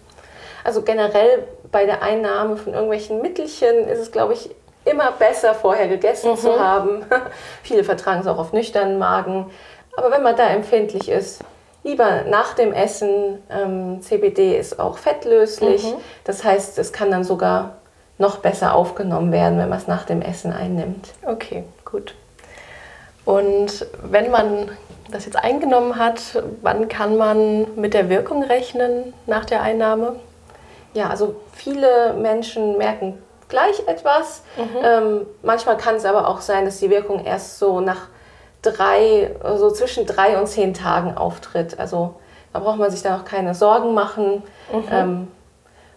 Also 0.62 0.82
generell 0.82 1.44
bei 1.72 1.86
der 1.86 2.02
Einnahme 2.02 2.56
von 2.56 2.72
irgendwelchen 2.72 3.20
Mittelchen 3.20 3.88
ist 3.88 3.98
es, 3.98 4.12
glaube 4.12 4.34
ich, 4.34 4.50
immer 4.84 5.12
besser, 5.12 5.54
vorher 5.54 5.88
gegessen 5.88 6.32
mhm. 6.32 6.36
zu 6.36 6.60
haben. 6.60 7.04
Viele 7.62 7.84
vertragen 7.84 8.20
es 8.20 8.26
auch 8.26 8.38
auf 8.38 8.52
nüchternen 8.52 8.98
Magen. 8.98 9.50
Aber 9.96 10.12
wenn 10.12 10.22
man 10.22 10.36
da 10.36 10.48
empfindlich 10.48 11.08
ist, 11.08 11.42
lieber 11.88 12.24
nach 12.28 12.54
dem 12.54 12.72
Essen. 12.72 13.42
Ähm, 13.50 14.00
CBD 14.02 14.58
ist 14.58 14.78
auch 14.78 14.98
fettlöslich. 14.98 15.84
Mhm. 15.84 15.96
Das 16.24 16.44
heißt, 16.44 16.78
es 16.78 16.92
kann 16.92 17.10
dann 17.10 17.24
sogar 17.24 17.78
noch 18.18 18.38
besser 18.38 18.74
aufgenommen 18.74 19.32
werden, 19.32 19.58
wenn 19.58 19.68
man 19.68 19.78
es 19.78 19.86
nach 19.86 20.04
dem 20.04 20.20
Essen 20.22 20.52
einnimmt. 20.52 21.14
Okay, 21.24 21.64
gut. 21.84 22.14
Und 23.24 23.86
wenn 24.02 24.30
man 24.30 24.70
das 25.10 25.24
jetzt 25.24 25.36
eingenommen 25.36 25.96
hat, 25.96 26.20
wann 26.62 26.88
kann 26.88 27.16
man 27.16 27.66
mit 27.76 27.94
der 27.94 28.08
Wirkung 28.08 28.42
rechnen 28.42 29.14
nach 29.26 29.44
der 29.44 29.62
Einnahme? 29.62 30.16
Ja, 30.94 31.08
also 31.08 31.36
viele 31.52 32.14
Menschen 32.14 32.76
merken 32.76 33.18
gleich 33.48 33.86
etwas. 33.86 34.42
Mhm. 34.56 34.76
Ähm, 34.82 35.26
manchmal 35.42 35.76
kann 35.76 35.94
es 35.94 36.04
aber 36.04 36.28
auch 36.28 36.40
sein, 36.40 36.64
dass 36.64 36.78
die 36.78 36.90
Wirkung 36.90 37.24
erst 37.24 37.58
so 37.58 37.80
nach 37.80 38.08
drei, 38.62 39.34
so 39.40 39.48
also 39.48 39.70
zwischen 39.70 40.06
drei 40.06 40.38
und 40.38 40.46
zehn 40.46 40.74
Tagen 40.74 41.16
auftritt. 41.16 41.78
Also 41.78 42.14
da 42.52 42.60
braucht 42.60 42.78
man 42.78 42.90
sich 42.90 43.02
dann 43.02 43.20
auch 43.20 43.24
keine 43.24 43.54
Sorgen 43.54 43.94
machen. 43.94 44.42
Mhm. 44.72 44.84
Ähm, 44.90 45.28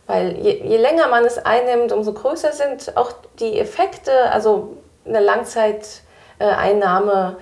weil 0.08 0.38
je, 0.38 0.64
je, 0.64 0.78
länger 0.78 1.08
man 1.08 1.26
es 1.26 1.38
einnimmt, 1.38 1.92
umso 1.92 2.14
größer 2.14 2.52
sind 2.52 2.98
auch 2.98 3.12
die 3.40 3.60
Effekte. 3.60 4.12
Also 4.32 4.78
eine 5.06 5.20
Langzeiteinnahme 5.20 7.38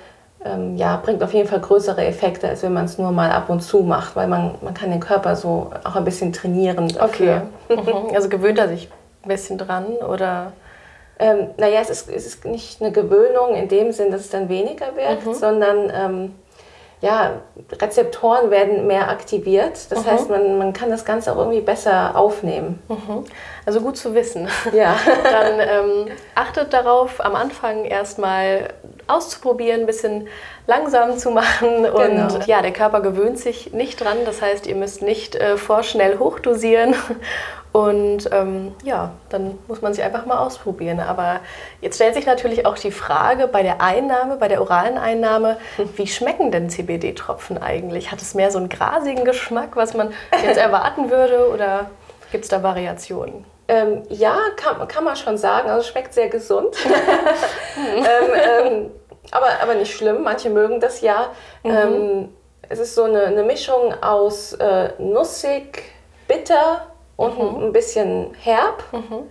ähm, 0.46 0.78
ja, 0.78 0.98
bringt 0.98 1.24
auf 1.24 1.34
jeden 1.34 1.50
Fall 1.50 1.60
größere 1.60 2.06
Effekte, 2.06 2.48
als 2.48 2.64
wenn 2.64 2.74
man 2.74 2.86
es 2.86 2.98
nur 2.98 3.12
mal 3.12 3.32
ab 3.32 3.50
und 3.50 3.62
zu 3.62 3.82
macht, 3.82 4.16
weil 4.16 4.28
man, 4.28 4.56
man 4.62 4.74
kann 4.74 4.90
den 4.90 5.02
Körper 5.02 5.36
so 5.36 5.72
auch 5.84 5.96
ein 5.96 6.06
bisschen 6.06 6.32
trainieren. 6.32 6.88
Dafür. 6.88 7.48
Okay. 7.68 7.82
Mhm. 7.82 8.16
Also 8.16 8.30
gewöhnt 8.30 8.58
er 8.58 8.70
sich 8.70 8.90
ein 9.24 9.30
bisschen 9.30 9.58
dran 9.58 9.86
oder? 10.08 10.54
Ähm, 11.20 11.50
naja, 11.58 11.82
es 11.82 11.90
ist, 11.90 12.10
es 12.10 12.26
ist 12.26 12.46
nicht 12.46 12.82
eine 12.82 12.92
Gewöhnung 12.92 13.54
in 13.54 13.68
dem 13.68 13.92
Sinn, 13.92 14.10
dass 14.12 14.22
es 14.22 14.30
dann 14.30 14.48
weniger 14.48 14.96
wird, 14.96 15.26
mhm. 15.26 15.34
sondern 15.34 15.92
ähm, 15.94 16.36
ja, 17.02 17.42
Rezeptoren 17.82 18.52
werden 18.52 18.88
mehr 18.88 19.10
aktiviert. 19.10 19.80
Das 19.90 20.04
mhm. 20.04 20.10
heißt, 20.10 20.30
man, 20.30 20.58
man 20.58 20.74
kann 20.74 20.90
das 20.90 21.06
Ganze 21.06 21.32
auch 21.32 21.38
irgendwie 21.38 21.62
besser 21.62 22.16
aufnehmen. 22.16 22.82
Mhm. 22.90 23.24
Also 23.66 23.82
gut 23.82 23.98
zu 23.98 24.14
wissen. 24.16 24.48
Ja. 24.74 24.98
Dann 25.24 25.60
ähm, 25.60 26.08
achtet 26.36 26.74
darauf, 26.74 27.24
am 27.24 27.36
Anfang 27.36 27.86
erstmal 27.86 28.70
auszuprobieren, 29.10 29.82
ein 29.82 29.86
bisschen 29.86 30.28
langsam 30.68 31.18
zu 31.18 31.32
machen. 31.32 31.86
Und 31.86 32.10
genau. 32.10 32.40
ja, 32.46 32.62
der 32.62 32.74
Körper 32.74 33.02
gewöhnt 33.02 33.40
sich 33.40 33.74
nicht 33.74 34.00
dran. 34.02 34.18
Das 34.26 34.42
heißt, 34.42 34.68
ihr 34.68 34.76
müsst 34.76 35.02
nicht 35.02 35.36
äh, 35.36 35.58
vorschnell 35.58 36.20
hochdosieren. 36.20 36.96
Und 37.72 38.30
ähm, 38.32 38.74
ja, 38.84 39.12
dann 39.30 39.60
muss 39.68 39.82
man 39.82 39.94
sich 39.94 40.04
einfach 40.04 40.26
mal 40.26 40.40
ausprobieren. 40.40 41.00
Aber 41.00 41.40
jetzt 41.82 41.96
stellt 41.96 42.16
sich 42.16 42.26
natürlich 42.26 42.66
auch 42.66 42.78
die 42.78 42.92
Frage 42.92 43.48
bei 43.48 43.62
der 43.62 43.80
Einnahme, 43.82 44.38
bei 44.38 44.48
der 44.48 44.62
oralen 44.62 44.98
Einnahme, 44.98 45.58
wie 45.96 46.08
schmecken 46.08 46.52
denn 46.52 46.70
CBD-Tropfen 46.70 47.62
eigentlich? 47.62 48.12
Hat 48.12 48.22
es 48.22 48.34
mehr 48.34 48.50
so 48.50 48.58
einen 48.58 48.70
grasigen 48.70 49.24
Geschmack, 49.24 49.76
was 49.76 49.94
man 49.94 50.14
jetzt 50.44 50.58
erwarten 50.58 51.12
würde? 51.12 51.50
Oder 51.54 51.92
gibt 52.32 52.46
es 52.46 52.50
da 52.50 52.64
Variationen? 52.64 53.46
Ähm, 53.68 54.02
ja, 54.10 54.36
kann, 54.56 54.88
kann 54.88 55.04
man 55.04 55.16
schon 55.16 55.38
sagen. 55.38 55.70
Also 55.70 55.88
schmeckt 55.88 56.16
sehr 56.16 56.30
gesund. 56.30 56.76
ähm, 57.78 58.66
ähm, 58.66 58.92
aber, 59.32 59.62
aber 59.62 59.76
nicht 59.76 59.96
schlimm. 59.96 60.24
Manche 60.24 60.50
mögen 60.50 60.80
das 60.80 61.02
ja. 61.02 61.32
Mhm. 61.64 61.72
Ähm, 61.72 62.30
es 62.70 62.80
ist 62.80 62.96
so 62.96 63.04
eine, 63.04 63.24
eine 63.24 63.44
Mischung 63.44 63.94
aus 64.02 64.54
äh, 64.54 64.90
nussig, 65.00 65.84
bitter 66.28 66.88
und 67.16 67.38
mhm. 67.38 67.64
ein 67.66 67.72
bisschen 67.74 68.34
herb. 68.40 68.84
Mhm. 68.92 69.24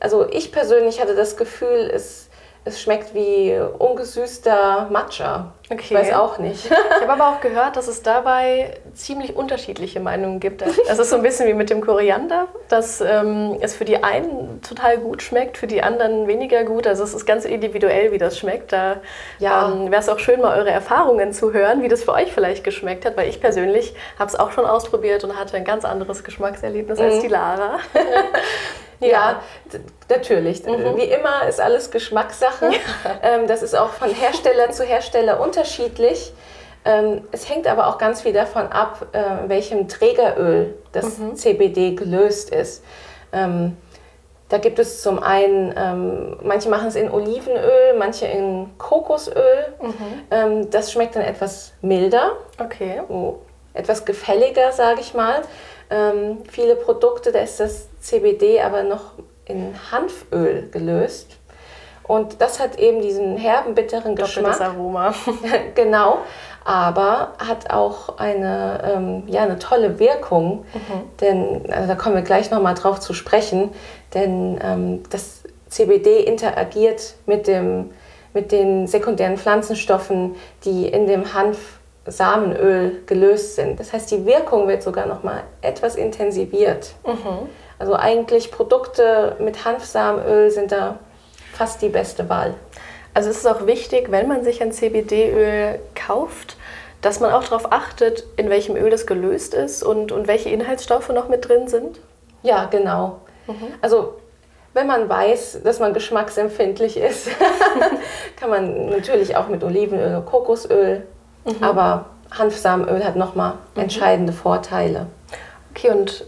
Also 0.00 0.28
ich 0.28 0.52
persönlich 0.52 1.00
hatte 1.00 1.14
das 1.14 1.36
Gefühl, 1.36 1.90
es, 1.92 2.28
es 2.64 2.80
schmeckt 2.80 3.14
wie 3.14 3.58
ungesüßter 3.78 4.88
Matcha. 4.90 5.52
Okay. 5.70 5.80
Ich 5.80 5.94
weiß 5.94 6.12
auch 6.12 6.38
nicht. 6.38 6.70
Ich 6.94 7.00
habe 7.08 7.22
aber 7.22 7.36
auch 7.36 7.40
gehört, 7.40 7.76
dass 7.76 7.88
es 7.88 8.02
dabei 8.02 8.78
ziemlich 8.94 9.36
unterschiedliche 9.36 10.00
Meinungen 10.00 10.40
gibt. 10.40 10.62
Es 10.62 10.98
ist 10.98 11.10
so 11.10 11.16
ein 11.16 11.22
bisschen 11.22 11.46
wie 11.48 11.54
mit 11.54 11.68
dem 11.68 11.80
Koriander, 11.80 12.48
dass 12.68 13.00
ähm, 13.00 13.58
es 13.60 13.74
für 13.74 13.84
die 13.84 14.02
einen 14.02 14.62
total 14.62 14.98
gut 14.98 15.22
schmeckt, 15.22 15.58
für 15.58 15.66
die 15.66 15.82
anderen 15.82 16.26
weniger 16.28 16.64
gut. 16.64 16.86
Also 16.86 17.04
es 17.04 17.12
ist 17.12 17.26
ganz 17.26 17.44
individuell, 17.44 18.12
wie 18.12 18.18
das 18.18 18.38
schmeckt. 18.38 18.72
Da 18.72 19.00
ja. 19.38 19.70
ähm, 19.70 19.90
wäre 19.90 20.00
es 20.00 20.08
auch 20.08 20.18
schön, 20.18 20.40
mal 20.40 20.56
eure 20.56 20.70
Erfahrungen 20.70 21.32
zu 21.32 21.52
hören, 21.52 21.82
wie 21.82 21.88
das 21.88 22.04
für 22.04 22.12
euch 22.12 22.32
vielleicht 22.32 22.64
geschmeckt 22.64 23.04
hat, 23.04 23.16
weil 23.16 23.28
ich 23.28 23.40
persönlich 23.40 23.94
habe 24.18 24.28
es 24.28 24.36
auch 24.38 24.52
schon 24.52 24.64
ausprobiert 24.64 25.24
und 25.24 25.38
hatte 25.38 25.56
ein 25.56 25.64
ganz 25.64 25.84
anderes 25.84 26.24
Geschmackserlebnis 26.24 26.98
mhm. 26.98 27.04
als 27.04 27.20
die 27.20 27.28
Lara. 27.28 27.78
Ja, 29.00 29.08
ja 29.08 29.40
natürlich. 30.08 30.64
Mhm. 30.64 30.96
Wie 30.96 31.04
immer 31.04 31.46
ist 31.48 31.60
alles 31.60 31.90
Geschmackssache. 31.90 32.70
Ja. 32.70 32.78
Ähm, 33.22 33.46
das 33.46 33.62
ist 33.62 33.74
auch 33.74 33.90
von 33.90 34.10
Hersteller 34.10 34.70
zu 34.70 34.84
Hersteller 34.84 35.40
unterschiedlich. 35.54 36.32
Ähm, 36.84 37.22
es 37.32 37.48
hängt 37.48 37.66
aber 37.66 37.86
auch 37.86 37.98
ganz 37.98 38.22
viel 38.22 38.32
davon 38.32 38.66
ab, 38.66 39.06
äh, 39.12 39.48
welchem 39.48 39.88
Trägeröl 39.88 40.74
das 40.92 41.18
mhm. 41.18 41.34
CBD 41.34 41.94
gelöst 41.94 42.50
ist. 42.50 42.84
Ähm, 43.32 43.76
da 44.50 44.58
gibt 44.58 44.78
es 44.78 45.00
zum 45.00 45.18
einen, 45.18 45.74
ähm, 45.76 46.36
manche 46.42 46.68
machen 46.68 46.88
es 46.88 46.94
in 46.94 47.10
Olivenöl, 47.10 47.94
manche 47.98 48.26
in 48.26 48.76
Kokosöl. 48.76 49.74
Mhm. 49.80 49.94
Ähm, 50.30 50.70
das 50.70 50.92
schmeckt 50.92 51.16
dann 51.16 51.22
etwas 51.22 51.72
milder, 51.80 52.32
okay. 52.62 53.00
oh, 53.08 53.36
etwas 53.72 54.04
gefälliger, 54.04 54.72
sage 54.72 55.00
ich 55.00 55.14
mal. 55.14 55.40
Ähm, 55.88 56.42
viele 56.50 56.76
Produkte, 56.76 57.32
da 57.32 57.40
ist 57.40 57.60
das 57.60 57.88
CBD 58.00 58.60
aber 58.60 58.82
noch 58.82 59.12
in 59.46 59.74
Hanföl 59.90 60.68
gelöst. 60.70 61.38
Und 62.06 62.42
das 62.42 62.60
hat 62.60 62.78
eben 62.78 63.00
diesen 63.00 63.36
herben, 63.36 63.74
bitteren 63.74 64.14
Geschmack. 64.14 64.60
Aroma. 64.60 65.14
genau, 65.74 66.18
aber 66.64 67.32
hat 67.38 67.70
auch 67.70 68.18
eine, 68.18 68.94
ähm, 68.94 69.22
ja, 69.26 69.42
eine 69.42 69.58
tolle 69.58 69.98
Wirkung. 69.98 70.66
Mhm. 70.74 71.18
Denn, 71.20 71.72
also 71.72 71.88
da 71.88 71.94
kommen 71.94 72.14
wir 72.14 72.22
gleich 72.22 72.50
nochmal 72.50 72.74
drauf 72.74 73.00
zu 73.00 73.14
sprechen, 73.14 73.70
denn 74.12 74.58
ähm, 74.62 75.02
das 75.10 75.44
CBD 75.68 76.20
interagiert 76.20 77.14
mit, 77.26 77.46
dem, 77.46 77.90
mit 78.34 78.52
den 78.52 78.86
sekundären 78.86 79.38
Pflanzenstoffen, 79.38 80.36
die 80.64 80.86
in 80.86 81.06
dem 81.06 81.32
Hanfsamenöl 81.32 83.02
gelöst 83.06 83.56
sind. 83.56 83.80
Das 83.80 83.94
heißt, 83.94 84.10
die 84.10 84.26
Wirkung 84.26 84.68
wird 84.68 84.82
sogar 84.82 85.06
nochmal 85.06 85.42
etwas 85.62 85.96
intensiviert. 85.96 86.94
Mhm. 87.06 87.48
Also 87.78 87.94
eigentlich 87.94 88.52
Produkte 88.52 89.36
mit 89.40 89.64
Hanfsamenöl 89.64 90.50
sind 90.50 90.70
da 90.70 90.98
fast 91.54 91.82
die 91.82 91.88
beste 91.88 92.28
Wahl. 92.28 92.54
Also 93.14 93.30
es 93.30 93.38
ist 93.38 93.46
auch 93.46 93.66
wichtig, 93.66 94.10
wenn 94.10 94.26
man 94.28 94.42
sich 94.42 94.60
ein 94.60 94.72
CBD-Öl 94.72 95.78
kauft, 95.94 96.56
dass 97.00 97.20
man 97.20 97.32
auch 97.32 97.44
darauf 97.44 97.70
achtet, 97.70 98.24
in 98.36 98.50
welchem 98.50 98.76
Öl 98.76 98.90
das 98.90 99.06
gelöst 99.06 99.54
ist 99.54 99.82
und, 99.82 100.10
und 100.10 100.26
welche 100.26 100.48
Inhaltsstoffe 100.48 101.10
noch 101.10 101.28
mit 101.28 101.48
drin 101.48 101.68
sind? 101.68 102.00
Ja, 102.42 102.64
genau. 102.64 103.20
Mhm. 103.46 103.68
Also 103.82 104.14
wenn 104.72 104.86
man 104.88 105.08
weiß, 105.08 105.60
dass 105.62 105.78
man 105.78 105.94
geschmacksempfindlich 105.94 106.96
ist, 106.96 107.28
kann 108.36 108.50
man 108.50 108.90
natürlich 108.90 109.36
auch 109.36 109.48
mit 109.48 109.62
Olivenöl 109.62 110.08
oder 110.08 110.22
Kokosöl, 110.22 111.06
mhm. 111.44 111.62
aber 111.62 112.06
Hanfsamenöl 112.32 113.04
hat 113.04 113.16
nochmal 113.16 113.54
mhm. 113.74 113.82
entscheidende 113.82 114.32
Vorteile. 114.32 115.06
Okay, 115.70 115.90
und 115.90 116.24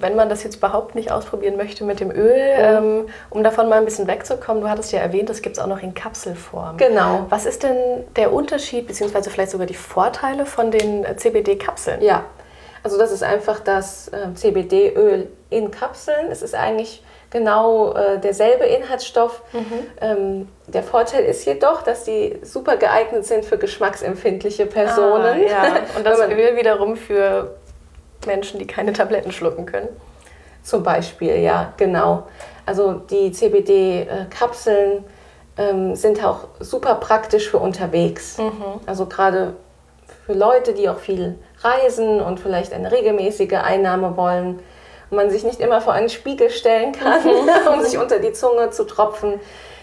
wenn 0.00 0.16
man 0.16 0.28
das 0.28 0.42
jetzt 0.42 0.56
überhaupt 0.56 0.94
nicht 0.94 1.10
ausprobieren 1.10 1.56
möchte 1.56 1.84
mit 1.84 2.00
dem 2.00 2.10
Öl, 2.10 2.34
ähm, 2.36 3.06
um 3.30 3.42
davon 3.42 3.68
mal 3.68 3.78
ein 3.78 3.84
bisschen 3.84 4.06
wegzukommen, 4.06 4.62
du 4.62 4.68
hattest 4.68 4.92
ja 4.92 5.00
erwähnt, 5.00 5.28
das 5.28 5.42
gibt 5.42 5.56
es 5.56 5.62
auch 5.62 5.66
noch 5.66 5.82
in 5.82 5.94
Kapselform. 5.94 6.76
Genau. 6.76 7.26
Was 7.28 7.46
ist 7.46 7.62
denn 7.62 8.04
der 8.16 8.32
Unterschied, 8.32 8.86
beziehungsweise 8.86 9.30
vielleicht 9.30 9.50
sogar 9.50 9.66
die 9.66 9.74
Vorteile 9.74 10.46
von 10.46 10.70
den 10.70 11.04
äh, 11.04 11.16
CBD-Kapseln? 11.16 12.02
Ja, 12.02 12.24
also 12.82 12.98
das 12.98 13.12
ist 13.12 13.22
einfach 13.22 13.60
das 13.60 14.08
äh, 14.08 14.34
CBD-Öl 14.34 15.28
in 15.50 15.70
Kapseln. 15.70 16.30
Es 16.30 16.42
ist 16.42 16.54
eigentlich 16.54 17.02
genau 17.30 17.94
äh, 17.94 18.18
derselbe 18.18 18.64
Inhaltsstoff. 18.64 19.42
Mhm. 19.52 19.86
Ähm, 20.00 20.48
der 20.66 20.82
Vorteil 20.82 21.24
ist 21.24 21.44
jedoch, 21.44 21.82
dass 21.82 22.04
die 22.04 22.38
super 22.42 22.76
geeignet 22.76 23.24
sind 23.24 23.44
für 23.44 23.56
geschmacksempfindliche 23.56 24.66
Personen. 24.66 25.24
Ah, 25.24 25.36
ja. 25.36 25.76
Und 25.96 26.04
das 26.04 26.20
Öl 26.20 26.56
wiederum 26.56 26.96
für 26.96 27.54
Menschen, 28.26 28.58
die 28.58 28.66
keine 28.66 28.92
Tabletten 28.92 29.32
schlucken 29.32 29.66
können. 29.66 29.88
Zum 30.62 30.82
Beispiel, 30.82 31.38
ja, 31.38 31.72
genau. 31.76 32.24
Also 32.66 32.94
die 32.94 33.32
CBD-Kapseln 33.32 35.04
ähm, 35.58 35.96
sind 35.96 36.24
auch 36.24 36.48
super 36.60 36.94
praktisch 36.96 37.50
für 37.50 37.58
unterwegs. 37.58 38.38
Mhm. 38.38 38.80
Also 38.86 39.06
gerade 39.06 39.54
für 40.24 40.34
Leute, 40.34 40.72
die 40.72 40.88
auch 40.88 40.98
viel 40.98 41.38
reisen 41.62 42.20
und 42.20 42.38
vielleicht 42.38 42.72
eine 42.72 42.92
regelmäßige 42.92 43.54
Einnahme 43.54 44.16
wollen 44.16 44.60
und 45.10 45.16
man 45.16 45.30
sich 45.30 45.44
nicht 45.44 45.60
immer 45.60 45.80
vor 45.80 45.92
einen 45.92 46.08
Spiegel 46.08 46.50
stellen 46.50 46.92
kann, 46.92 47.24
mhm. 47.24 47.48
um 47.74 47.82
sich 47.82 47.98
unter 47.98 48.20
die 48.20 48.32
Zunge 48.32 48.70
zu 48.70 48.84
tropfen, 48.84 49.40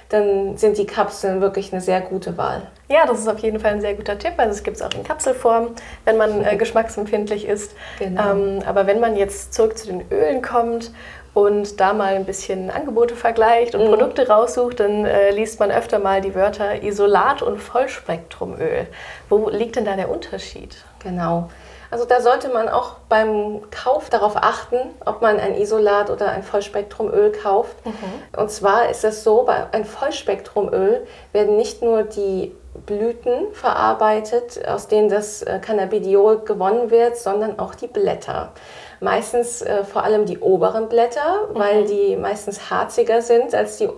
dann 0.10 0.58
sind 0.58 0.78
die 0.78 0.88
Kapseln 0.88 1.40
wirklich 1.40 1.72
eine 1.72 1.82
sehr 1.82 2.02
gute 2.02 2.38
Wahl. 2.38 2.64
Ja, 2.90 3.06
das 3.06 3.20
ist 3.20 3.28
auf 3.28 3.40
jeden 3.40 3.60
Fall 3.60 3.74
ein 3.74 3.82
sehr 3.82 3.94
guter 3.94 4.18
Tipp. 4.18 4.34
Also 4.38 4.54
es 4.54 4.64
gibt 4.64 4.78
es 4.78 4.84
auch 4.84 4.94
in 4.96 5.04
Kapselform, 5.04 5.76
wenn 6.06 6.18
man 6.18 6.44
äh, 6.44 6.56
geschmacksempfindlich 6.58 7.46
ist. 7.46 7.76
Genau. 8.00 8.32
Ähm, 8.32 8.60
aber 8.66 8.88
wenn 8.88 9.00
man 9.00 9.16
jetzt 9.16 9.54
zurück 9.54 9.78
zu 9.78 9.88
den 9.88 10.04
Ölen 10.12 10.42
kommt 10.42 10.92
und 11.36 11.80
da 11.80 11.94
mal 11.94 12.16
ein 12.16 12.26
bisschen 12.26 12.72
Angebote 12.72 13.16
vergleicht 13.16 13.76
und 13.76 13.86
mhm. 13.86 13.90
Produkte 13.90 14.28
raussucht, 14.28 14.80
dann 14.80 15.06
äh, 15.06 15.30
liest 15.30 15.60
man 15.60 15.70
öfter 15.70 16.00
mal 16.00 16.22
die 16.22 16.34
Wörter 16.34 16.82
Isolat 16.82 17.44
und 17.44 17.60
Vollspektrumöl. 17.60 18.88
Wo 19.30 19.50
liegt 19.50 19.76
denn 19.76 19.86
da 19.86 19.96
der 19.96 20.10
Unterschied? 20.10 20.76
Genau. 21.04 21.50
Also 21.92 22.06
da 22.06 22.22
sollte 22.22 22.50
man 22.50 22.70
auch 22.70 22.96
beim 23.10 23.62
Kauf 23.72 24.10
darauf 24.10 24.36
achten, 24.36 24.78
ob 25.06 25.22
man 25.22 25.40
ein 25.40 25.56
Isolat 25.56 26.10
oder 26.10 26.30
ein 26.30 26.44
Vollspektrumöl 26.44 27.32
kauft. 27.32 27.84
Mhm. 27.86 27.94
Und 28.40 28.52
zwar 28.52 28.90
ist 28.90 29.04
es 29.04 29.24
so, 29.24 29.44
bei 29.44 29.66
einem 29.72 29.86
Vollspektrumöl 29.86 31.06
werden 31.32 31.58
nicht 31.58 31.82
nur 31.82 32.04
die 32.04 32.56
Blüten 32.86 33.52
verarbeitet, 33.54 34.66
aus 34.68 34.88
denen 34.88 35.10
das 35.10 35.42
äh, 35.42 35.60
Cannabidiol 35.60 36.40
gewonnen 36.42 36.92
wird, 36.92 37.18
sondern 37.18 37.58
auch 37.60 37.74
die 37.74 37.88
Blätter. 37.88 38.52
Meistens 39.00 39.62
äh, 39.62 39.84
vor 39.84 40.04
allem 40.04 40.26
die 40.26 40.40
oberen 40.40 40.90
Blätter, 40.90 41.48
mhm. 41.50 41.60
weil 41.60 41.86
die 41.86 42.16
meistens 42.16 42.70
harziger 42.70 43.22
sind 43.22 43.56
als 43.56 43.78
die 43.78 43.90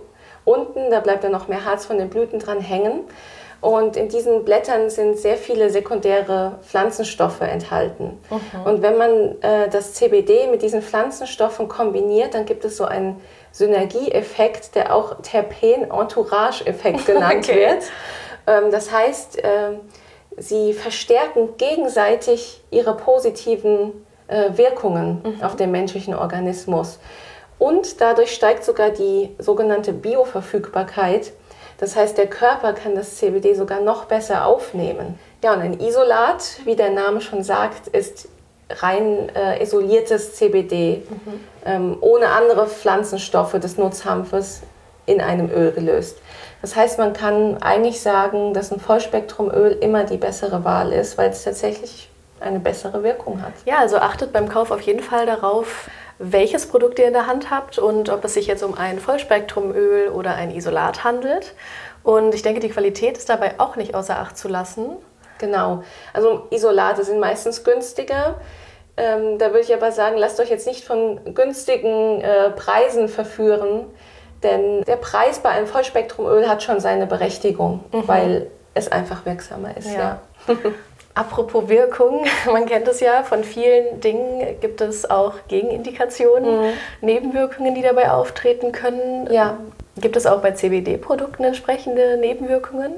unten. 0.44 0.90
Da 0.90 1.00
bleibt 1.00 1.24
dann 1.24 1.32
noch 1.32 1.48
mehr 1.48 1.64
Harz 1.64 1.84
von 1.84 1.98
den 1.98 2.08
Blüten 2.08 2.38
dran 2.38 2.60
hängen. 2.60 3.04
Und 3.62 3.96
in 3.96 4.08
diesen 4.08 4.44
Blättern 4.44 4.90
sind 4.90 5.16
sehr 5.16 5.36
viele 5.36 5.70
sekundäre 5.70 6.58
Pflanzenstoffe 6.62 7.42
enthalten. 7.42 8.18
Mhm. 8.28 8.62
Und 8.64 8.82
wenn 8.82 8.98
man 8.98 9.40
äh, 9.40 9.68
das 9.70 9.94
CBD 9.94 10.48
mit 10.48 10.62
diesen 10.62 10.82
Pflanzenstoffen 10.82 11.68
kombiniert, 11.68 12.34
dann 12.34 12.44
gibt 12.44 12.64
es 12.64 12.76
so 12.76 12.84
einen 12.84 13.20
Synergieeffekt, 13.52 14.74
der 14.74 14.92
auch 14.92 15.22
Terpen-Entourage-Effekt 15.22 17.06
genannt 17.06 17.44
okay. 17.48 17.54
wird. 17.54 17.84
Ähm, 18.48 18.72
das 18.72 18.90
heißt, 18.90 19.38
äh, 19.38 19.78
sie 20.36 20.72
verstärken 20.72 21.50
gegenseitig 21.56 22.64
ihre 22.72 22.96
positiven 22.96 24.04
äh, 24.26 24.56
Wirkungen 24.56 25.22
mhm. 25.22 25.42
auf 25.44 25.54
den 25.54 25.70
menschlichen 25.70 26.16
Organismus. 26.16 26.98
Und 27.60 28.00
dadurch 28.00 28.34
steigt 28.34 28.64
sogar 28.64 28.90
die 28.90 29.36
sogenannte 29.38 29.92
Bioverfügbarkeit. 29.92 31.32
Das 31.82 31.96
heißt, 31.96 32.16
der 32.16 32.28
Körper 32.28 32.74
kann 32.74 32.94
das 32.94 33.16
CBD 33.16 33.54
sogar 33.54 33.80
noch 33.80 34.04
besser 34.04 34.46
aufnehmen. 34.46 35.18
Ja, 35.42 35.52
und 35.52 35.62
ein 35.62 35.80
Isolat, 35.80 36.60
wie 36.64 36.76
der 36.76 36.90
Name 36.90 37.20
schon 37.20 37.42
sagt, 37.42 37.88
ist 37.88 38.28
rein 38.70 39.28
äh, 39.34 39.60
isoliertes 39.60 40.36
CBD, 40.36 41.02
mhm. 41.08 41.40
ähm, 41.66 41.96
ohne 42.00 42.28
andere 42.28 42.68
Pflanzenstoffe 42.68 43.54
des 43.54 43.78
Nutzhanfes 43.78 44.62
in 45.06 45.20
einem 45.20 45.50
Öl 45.50 45.72
gelöst. 45.72 46.18
Das 46.60 46.76
heißt, 46.76 47.00
man 47.00 47.14
kann 47.14 47.60
eigentlich 47.60 48.00
sagen, 48.00 48.54
dass 48.54 48.70
ein 48.70 48.78
Vollspektrumöl 48.78 49.72
immer 49.80 50.04
die 50.04 50.18
bessere 50.18 50.62
Wahl 50.62 50.92
ist, 50.92 51.18
weil 51.18 51.30
es 51.30 51.42
tatsächlich 51.42 52.08
eine 52.38 52.60
bessere 52.60 53.02
Wirkung 53.02 53.42
hat. 53.42 53.54
Ja, 53.64 53.78
also 53.78 53.96
achtet 53.96 54.32
beim 54.32 54.48
Kauf 54.48 54.70
auf 54.70 54.82
jeden 54.82 55.02
Fall 55.02 55.26
darauf, 55.26 55.90
welches 56.22 56.66
Produkt 56.66 56.98
ihr 57.00 57.06
in 57.08 57.12
der 57.12 57.26
Hand 57.26 57.50
habt 57.50 57.78
und 57.78 58.08
ob 58.08 58.24
es 58.24 58.34
sich 58.34 58.46
jetzt 58.46 58.62
um 58.62 58.74
ein 58.78 59.00
Vollspektrumöl 59.00 60.08
oder 60.08 60.36
ein 60.36 60.52
Isolat 60.52 61.02
handelt. 61.02 61.54
Und 62.04 62.34
ich 62.34 62.42
denke, 62.42 62.60
die 62.60 62.68
Qualität 62.68 63.18
ist 63.18 63.28
dabei 63.28 63.54
auch 63.58 63.76
nicht 63.76 63.94
außer 63.94 64.18
Acht 64.18 64.38
zu 64.38 64.48
lassen. 64.48 64.96
Genau. 65.38 65.82
Also 66.12 66.46
Isolate 66.50 67.04
sind 67.04 67.18
meistens 67.18 67.64
günstiger. 67.64 68.36
Ähm, 68.96 69.38
da 69.38 69.46
würde 69.46 69.60
ich 69.60 69.74
aber 69.74 69.90
sagen, 69.90 70.16
lasst 70.16 70.38
euch 70.38 70.50
jetzt 70.50 70.66
nicht 70.66 70.84
von 70.84 71.34
günstigen 71.34 72.20
äh, 72.20 72.50
Preisen 72.50 73.08
verführen, 73.08 73.86
denn 74.42 74.82
der 74.82 74.96
Preis 74.96 75.40
bei 75.40 75.48
einem 75.48 75.66
Vollspektrumöl 75.66 76.48
hat 76.48 76.62
schon 76.62 76.78
seine 76.78 77.06
Berechtigung, 77.06 77.84
mhm. 77.92 78.06
weil 78.06 78.50
es 78.74 78.90
einfach 78.90 79.26
wirksamer 79.26 79.76
ist. 79.76 79.92
Ja. 79.92 80.20
ja. 80.46 80.54
Apropos 81.14 81.68
Wirkung, 81.68 82.24
man 82.46 82.66
kennt 82.66 82.88
es 82.88 83.00
ja, 83.00 83.22
von 83.22 83.44
vielen 83.44 84.00
Dingen 84.00 84.60
gibt 84.60 84.80
es 84.80 85.10
auch 85.10 85.34
Gegenindikationen, 85.48 86.60
mhm. 86.60 86.72
Nebenwirkungen, 87.00 87.74
die 87.74 87.82
dabei 87.82 88.10
auftreten 88.10 88.72
können. 88.72 89.30
Ja. 89.30 89.58
Gibt 89.96 90.16
es 90.16 90.26
auch 90.26 90.40
bei 90.40 90.52
CBD-Produkten 90.52 91.44
entsprechende 91.44 92.16
Nebenwirkungen? 92.16 92.94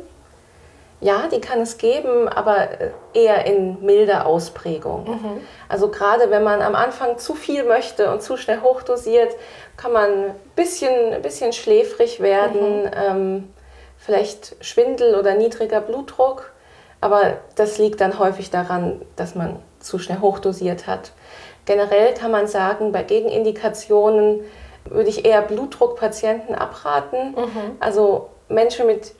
Ja, 1.00 1.29
die 1.31 1.40
kann 1.40 1.61
es 1.61 1.77
geben, 1.77 2.29
aber 2.29 2.68
eher 3.12 3.44
in 3.44 3.85
milder 3.85 4.27
Ausprägung. 4.27 5.05
Mhm. 5.05 5.40
Also 5.68 5.88
gerade 5.88 6.31
wenn 6.31 6.42
man 6.42 6.62
am 6.62 6.74
Anfang 6.74 7.18
zu 7.18 7.35
viel 7.35 7.64
möchte 7.64 8.11
und 8.11 8.22
zu 8.22 8.37
schnell 8.37 8.62
hochdosiert, 8.62 9.35
kann 9.77 9.92
man 9.92 10.11
ein 10.11 10.35
bisschen, 10.57 11.20
bisschen 11.20 11.53
schläfrig 11.53 12.20
werden, 12.20 12.85
mhm. 12.85 12.90
ähm, 12.96 13.53
vielleicht 13.98 14.57
Schwindel 14.64 15.16
oder 15.16 15.35
niedriger 15.35 15.81
Blutdruck. 15.81 16.53
Aber 17.04 17.34
das 17.54 17.76
liegt 17.76 18.00
dann 18.00 18.18
häufig 18.18 18.48
daran, 18.48 19.02
dass 19.16 19.34
man 19.34 19.58
zu 19.78 19.98
schnell 19.98 20.20
hochdosiert 20.20 20.86
hat. 20.86 21.12
Generell 21.66 22.14
kann 22.14 22.30
man 22.30 22.46
sagen, 22.46 22.92
bei 22.92 23.02
Gegenindikationen 23.02 24.40
würde 24.86 25.10
ich 25.10 25.26
eher 25.26 25.42
Blutdruckpatienten 25.42 26.54
abraten. 26.54 27.32
Mhm. 27.32 27.76
Also 27.78 28.30
Menschen 28.48 28.86
mit 28.86 29.12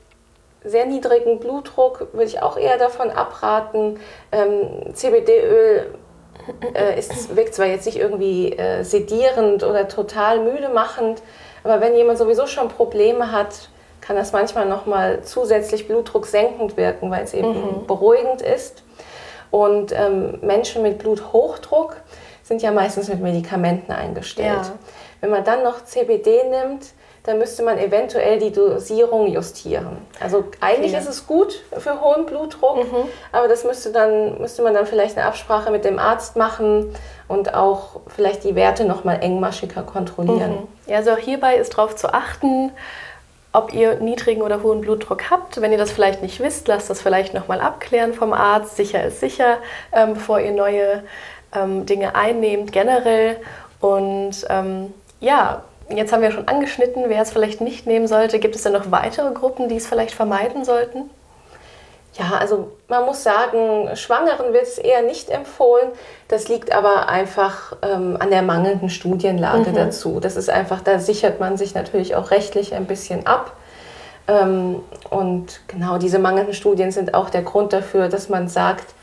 sehr 0.65 0.87
niedrigem 0.87 1.41
Blutdruck 1.41 2.09
würde 2.13 2.25
ich 2.25 2.41
auch 2.41 2.57
eher 2.57 2.79
davon 2.79 3.11
abraten. 3.11 4.01
Ähm, 4.33 4.95
CBD-Öl 4.95 5.95
äh, 6.73 6.99
ist, 6.99 7.37
wirkt 7.37 7.55
zwar 7.55 7.67
jetzt 7.67 7.85
nicht 7.85 7.99
irgendwie 7.99 8.53
äh, 8.53 8.83
sedierend 8.83 9.63
oder 9.63 9.89
total 9.89 10.41
müde 10.41 10.71
machend, 10.71 11.21
aber 11.63 11.83
wenn 11.83 11.95
jemand 11.95 12.17
sowieso 12.17 12.47
schon 12.47 12.71
Probleme 12.71 13.31
hat, 13.31 13.69
kann 14.05 14.17
das 14.17 14.33
manchmal 14.33 14.67
nochmal 14.67 15.23
zusätzlich 15.23 15.89
Blutdruck 15.89 16.27
senkend 16.27 16.77
wirken, 16.77 17.11
weil 17.11 17.25
es 17.25 17.33
eben 17.33 17.49
mhm. 17.49 17.87
beruhigend 17.87 18.43
ist. 18.43 18.83
Und 19.51 19.93
ähm, 19.93 20.39
Menschen 20.43 20.83
mit 20.83 20.99
Bluthochdruck 20.99 21.97
sind 22.43 22.61
ja 22.61 22.71
meistens 22.71 23.09
mit 23.09 23.21
Medikamenten 23.21 23.93
eingestellt. 23.93 24.67
Ja. 24.67 24.73
Wenn 25.23 25.31
man 25.31 25.45
dann 25.45 25.63
noch 25.63 25.85
CBD 25.85 26.43
nimmt, 26.51 26.93
dann 27.23 27.39
müsste 27.39 27.63
man 27.63 27.79
eventuell 27.79 28.39
die 28.39 28.53
Dosierung 28.53 29.29
justieren. 29.29 29.97
Also 30.21 30.45
eigentlich 30.61 30.93
okay. 30.93 31.01
ist 31.01 31.09
es 31.09 31.27
gut 31.27 31.63
für 31.79 32.03
hohen 32.03 32.27
Blutdruck, 32.27 32.77
mhm. 32.77 33.09
aber 33.33 33.49
das 33.49 33.65
müsste, 33.65 33.93
dann, 33.93 34.39
müsste 34.39 34.61
man 34.61 34.75
dann 34.75 34.85
vielleicht 34.85 35.17
eine 35.17 35.27
Absprache 35.27 35.71
mit 35.71 35.87
dem 35.87 35.99
Arzt 35.99 36.37
machen 36.37 36.95
und 37.27 37.55
auch 37.55 38.01
vielleicht 38.09 38.45
die 38.45 38.55
Werte 38.55 38.85
nochmal 38.85 39.21
engmaschiger 39.23 39.83
kontrollieren. 39.83 40.51
Mhm. 40.51 40.91
Ja, 40.91 40.99
also 40.99 41.13
auch 41.13 41.19
hierbei 41.19 41.57
ist 41.57 41.79
darauf 41.79 41.97
zu 41.97 42.13
achten, 42.13 42.73
ob 43.55 43.73
ihr 43.73 44.01
niedrigen 44.01 44.43
oder 44.43 44.63
hohen 44.63 44.83
Blutdruck 44.83 45.31
habt. 45.31 45.61
Wenn 45.61 45.73
ihr 45.73 45.79
das 45.79 45.93
vielleicht 45.93 46.21
nicht 46.21 46.41
wisst, 46.41 46.69
lasst 46.69 46.91
das 46.91 47.01
vielleicht 47.01 47.33
nochmal 47.33 47.61
abklären 47.61 48.13
vom 48.13 48.35
Arzt. 48.35 48.77
Sicher 48.77 49.03
ist 49.05 49.21
sicher, 49.21 49.59
ähm, 49.93 50.15
bevor 50.15 50.41
ihr 50.41 50.53
neue 50.53 51.05
ähm, 51.55 51.87
Dinge 51.87 52.15
einnehmt 52.15 52.73
generell. 52.73 53.37
Und 53.81 54.45
ähm, 54.51 54.93
ja, 55.21 55.63
Jetzt 55.91 56.15
haben 56.15 56.23
wir 56.23 56.31
schon 56.33 56.49
angeschnitten, 56.49 57.05
wer 57.09 57.21
es 57.21 57.31
vielleicht 57.31 57.61
nicht 57.61 57.87
nehmen 57.87 58.07
sollte. 58.07 58.39
Gibt 58.39 58.57
es 58.57 58.63
denn 58.63 58.73
noch 58.73 58.91
weitere 58.91 59.33
Gruppen, 59.35 59.69
die 59.69 59.77
es 59.77 59.87
vielleicht 59.87 60.15
vermeiden 60.15 60.65
sollten? 60.65 61.11
Ja, 62.15 62.37
also 62.39 62.71
man 62.89 63.05
muss 63.07 63.25
sagen, 63.25 63.89
Schwangeren 63.97 64.53
wird 64.53 64.63
es 64.63 64.79
eher 64.79 65.03
nicht 65.03 65.31
empfohlen. 65.31 65.89
Das 66.29 66.49
liegt 66.49 66.73
aber 66.73 67.09
einfach 67.09 67.77
ähm, 67.83 68.17
an 68.21 68.31
der 68.31 68.43
mangelnden 68.43 68.89
Studienlage 68.89 69.71
mhm. 69.71 69.75
dazu. 69.75 70.21
Das 70.21 70.37
ist 70.37 70.49
einfach, 70.49 70.81
da 70.81 71.01
sichert 71.01 71.41
man 71.41 71.57
sich 71.57 71.75
natürlich 71.75 72.15
auch 72.15 72.31
rechtlich 72.31 72.75
ein 72.75 72.87
bisschen 72.87 73.27
ab. 73.27 73.57
Ähm, 74.29 74.81
und 75.11 75.61
genau 75.67 75.99
diese 75.99 76.19
mangelnden 76.21 76.55
Studien 76.55 76.93
sind 76.93 77.15
auch 77.15 77.31
der 77.31 77.43
Grund 77.43 77.73
dafür, 77.73 78.09
dass 78.09 78.29
man 78.29 78.49
sagt, 78.49 78.95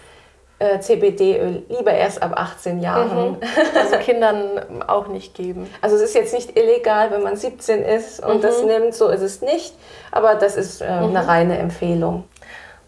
äh, 0.62 0.80
CBD-Öl 0.80 1.64
lieber 1.70 1.92
erst 1.92 2.22
ab 2.22 2.34
18 2.36 2.80
Jahren. 2.80 3.32
Mhm. 3.32 3.38
Also 3.76 3.98
Kindern 3.98 4.84
auch 4.88 5.08
nicht 5.08 5.34
geben. 5.34 5.68
Also 5.82 5.96
es 5.96 6.04
ist 6.04 6.16
jetzt 6.16 6.34
nicht 6.34 6.58
illegal, 6.58 7.12
wenn 7.12 7.24
man 7.24 7.36
17 7.36 7.84
ist 7.84 8.24
und 8.24 8.38
mhm. 8.38 8.42
das 8.42 8.64
nimmt, 8.64 8.94
so 8.94 9.10
ist 9.10 9.22
es 9.22 9.42
nicht. 9.42 9.74
Aber 10.12 10.36
das 10.36 10.56
ist 10.56 10.82
äh, 10.82 10.86
mhm. 10.86 11.16
eine 11.16 11.28
reine 11.28 11.58
Empfehlung. 11.58 12.26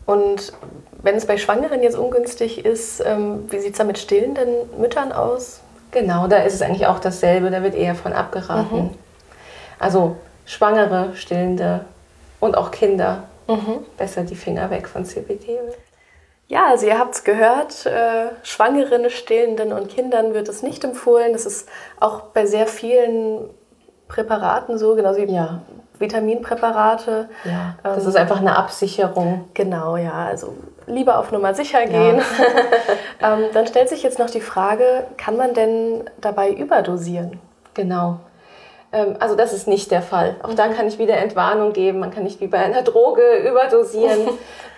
Und 0.05 0.53
wenn 1.01 1.15
es 1.15 1.25
bei 1.25 1.37
Schwangeren 1.37 1.81
jetzt 1.83 1.97
ungünstig 1.97 2.65
ist, 2.65 3.01
ähm, 3.05 3.45
wie 3.49 3.59
sieht 3.59 3.73
es 3.73 3.77
da 3.77 3.83
mit 3.83 3.97
stillenden 3.97 4.49
Müttern 4.79 5.11
aus? 5.11 5.61
Genau, 5.91 6.27
da 6.27 6.37
ist 6.37 6.55
es 6.55 6.61
eigentlich 6.61 6.87
auch 6.87 6.99
dasselbe. 6.99 7.51
Da 7.51 7.63
wird 7.63 7.75
eher 7.75 7.95
von 7.95 8.13
abgeraten. 8.13 8.83
Mhm. 8.83 8.89
Also 9.79 10.17
Schwangere, 10.45 11.15
Stillende 11.15 11.85
und 12.39 12.57
auch 12.57 12.71
Kinder. 12.71 13.23
Mhm. 13.47 13.85
Besser 13.97 14.23
die 14.23 14.35
Finger 14.35 14.69
weg 14.69 14.87
von 14.87 15.05
CBD-Öl. 15.05 15.73
Ja, 16.47 16.67
also 16.67 16.85
ihr 16.85 16.99
habt 16.99 17.15
es 17.15 17.23
gehört, 17.23 17.85
äh, 17.85 18.27
Schwangeren, 18.43 19.09
Stillenden 19.09 19.71
und 19.73 19.89
Kindern 19.89 20.33
wird 20.33 20.49
es 20.49 20.61
nicht 20.61 20.83
empfohlen. 20.83 21.33
Das 21.33 21.45
ist 21.45 21.67
auch 21.99 22.21
bei 22.33 22.45
sehr 22.45 22.67
vielen 22.67 23.49
Präparaten 24.07 24.77
so, 24.77 24.95
genauso 24.95 25.19
wie 25.19 25.33
ja. 25.33 25.61
Vitaminpräparate. 26.03 27.29
Ja, 27.43 27.75
das 27.81 28.03
ähm, 28.03 28.09
ist 28.09 28.15
einfach 28.15 28.39
eine 28.39 28.55
Absicherung. 28.55 29.45
Genau, 29.55 29.97
ja. 29.97 30.25
Also 30.25 30.55
lieber 30.85 31.17
auf 31.17 31.31
Nummer 31.31 31.55
sicher 31.55 31.85
gehen. 31.85 32.21
Ja. 33.19 33.33
ähm, 33.33 33.45
dann 33.53 33.65
stellt 33.65 33.89
sich 33.89 34.03
jetzt 34.03 34.19
noch 34.19 34.29
die 34.29 34.41
Frage, 34.41 35.05
kann 35.17 35.37
man 35.37 35.55
denn 35.55 36.03
dabei 36.21 36.51
überdosieren? 36.51 37.39
Genau. 37.73 38.19
Ähm, 38.91 39.15
also 39.19 39.35
das 39.35 39.53
ist 39.53 39.67
nicht 39.67 39.89
der 39.91 40.01
Fall. 40.01 40.35
Auch 40.43 40.53
da 40.53 40.67
kann 40.67 40.87
ich 40.87 40.99
wieder 40.99 41.17
Entwarnung 41.17 41.73
geben. 41.73 41.99
Man 41.99 42.11
kann 42.11 42.23
nicht 42.23 42.39
wie 42.39 42.47
bei 42.47 42.59
einer 42.59 42.83
Droge 42.83 43.37
überdosieren. 43.49 44.29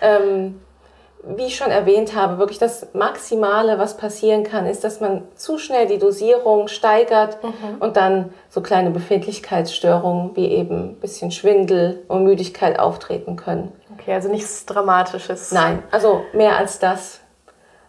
wie 1.28 1.46
ich 1.46 1.56
schon 1.56 1.70
erwähnt 1.70 2.14
habe, 2.14 2.38
wirklich 2.38 2.58
das 2.58 2.94
Maximale, 2.94 3.78
was 3.78 3.96
passieren 3.96 4.44
kann, 4.44 4.66
ist, 4.66 4.84
dass 4.84 5.00
man 5.00 5.22
zu 5.34 5.58
schnell 5.58 5.86
die 5.86 5.98
Dosierung 5.98 6.68
steigert 6.68 7.42
mhm. 7.42 7.78
und 7.80 7.96
dann 7.96 8.32
so 8.48 8.60
kleine 8.60 8.90
Befindlichkeitsstörungen 8.90 10.36
wie 10.36 10.46
eben 10.46 10.90
ein 10.90 10.94
bisschen 10.96 11.30
Schwindel 11.30 12.04
und 12.08 12.24
Müdigkeit 12.24 12.78
auftreten 12.78 13.36
können. 13.36 13.72
Okay, 13.98 14.14
also 14.14 14.28
nichts 14.28 14.66
Dramatisches. 14.66 15.52
Nein, 15.52 15.82
also 15.90 16.22
mehr 16.32 16.56
als 16.56 16.78
das 16.78 17.20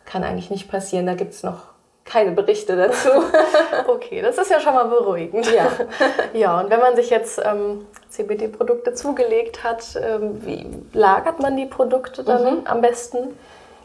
kann 0.06 0.24
eigentlich 0.24 0.50
nicht 0.50 0.70
passieren. 0.70 1.06
Da 1.06 1.14
gibt 1.14 1.34
es 1.34 1.44
noch 1.44 1.77
keine 2.08 2.32
Berichte 2.32 2.76
dazu. 2.76 3.10
okay, 3.88 4.22
das 4.22 4.38
ist 4.38 4.50
ja 4.50 4.60
schon 4.60 4.74
mal 4.74 4.86
beruhigend. 4.86 5.52
Ja, 5.54 5.72
ja 6.34 6.60
und 6.60 6.70
wenn 6.70 6.80
man 6.80 6.96
sich 6.96 7.10
jetzt 7.10 7.40
ähm, 7.44 7.86
CBD-Produkte 8.10 8.94
zugelegt 8.94 9.64
hat, 9.64 9.84
ähm, 10.02 10.46
wie 10.46 10.66
lagert 10.94 11.40
man 11.40 11.56
die 11.56 11.66
Produkte 11.66 12.24
dann 12.24 12.60
mhm. 12.60 12.62
am 12.66 12.82
besten? 12.82 13.38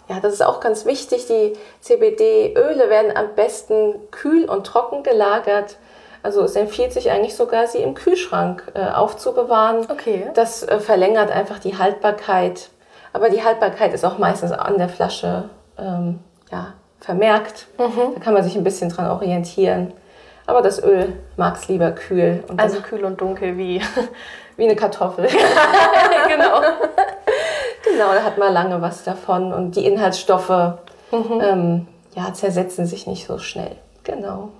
Ja, 0.08 0.20
das 0.20 0.34
ist 0.34 0.42
auch 0.42 0.60
ganz 0.60 0.84
wichtig. 0.84 1.26
Die 1.26 1.54
CBD-Öle 1.80 2.88
werden 2.90 3.16
am 3.16 3.34
besten 3.34 3.94
kühl 4.10 4.48
und 4.48 4.66
trocken 4.66 5.02
gelagert. 5.02 5.76
Also 6.22 6.42
es 6.42 6.54
empfiehlt 6.54 6.92
sich 6.92 7.10
eigentlich 7.10 7.34
sogar, 7.34 7.66
sie 7.66 7.78
im 7.78 7.94
Kühlschrank 7.94 8.64
äh, 8.74 8.90
aufzubewahren. 8.90 9.86
Okay. 9.90 10.30
Das 10.34 10.62
äh, 10.62 10.78
verlängert 10.78 11.30
einfach 11.30 11.58
die 11.58 11.78
Haltbarkeit. 11.78 12.70
Aber 13.12 13.28
die 13.28 13.44
Haltbarkeit 13.44 13.92
ist 13.92 14.04
auch 14.04 14.18
meistens 14.18 14.52
an 14.52 14.78
der 14.78 14.88
Flasche 14.88 15.50
ähm, 15.78 16.20
ja, 16.50 16.74
vermerkt. 17.02 17.66
Mhm. 17.78 18.14
Da 18.14 18.20
kann 18.20 18.34
man 18.34 18.42
sich 18.42 18.56
ein 18.56 18.64
bisschen 18.64 18.88
dran 18.88 19.10
orientieren. 19.10 19.92
Aber 20.46 20.62
das 20.62 20.82
Öl 20.82 21.12
mag 21.36 21.56
es 21.56 21.68
lieber 21.68 21.92
kühl. 21.92 22.42
also 22.56 22.80
kühl 22.80 23.04
und 23.04 23.20
dunkel 23.20 23.56
wie, 23.58 23.80
wie 24.56 24.64
eine 24.64 24.76
Kartoffel. 24.76 25.26
genau. 26.28 26.60
genau, 27.84 28.12
da 28.14 28.22
hat 28.22 28.38
man 28.38 28.52
lange 28.52 28.80
was 28.80 29.04
davon. 29.04 29.52
Und 29.52 29.76
die 29.76 29.86
Inhaltsstoffe 29.86 30.78
mhm. 31.10 31.40
ähm, 31.40 31.88
ja, 32.14 32.32
zersetzen 32.32 32.86
sich 32.86 33.06
nicht 33.06 33.26
so 33.26 33.38
schnell. 33.38 33.76
Genau. 34.04 34.50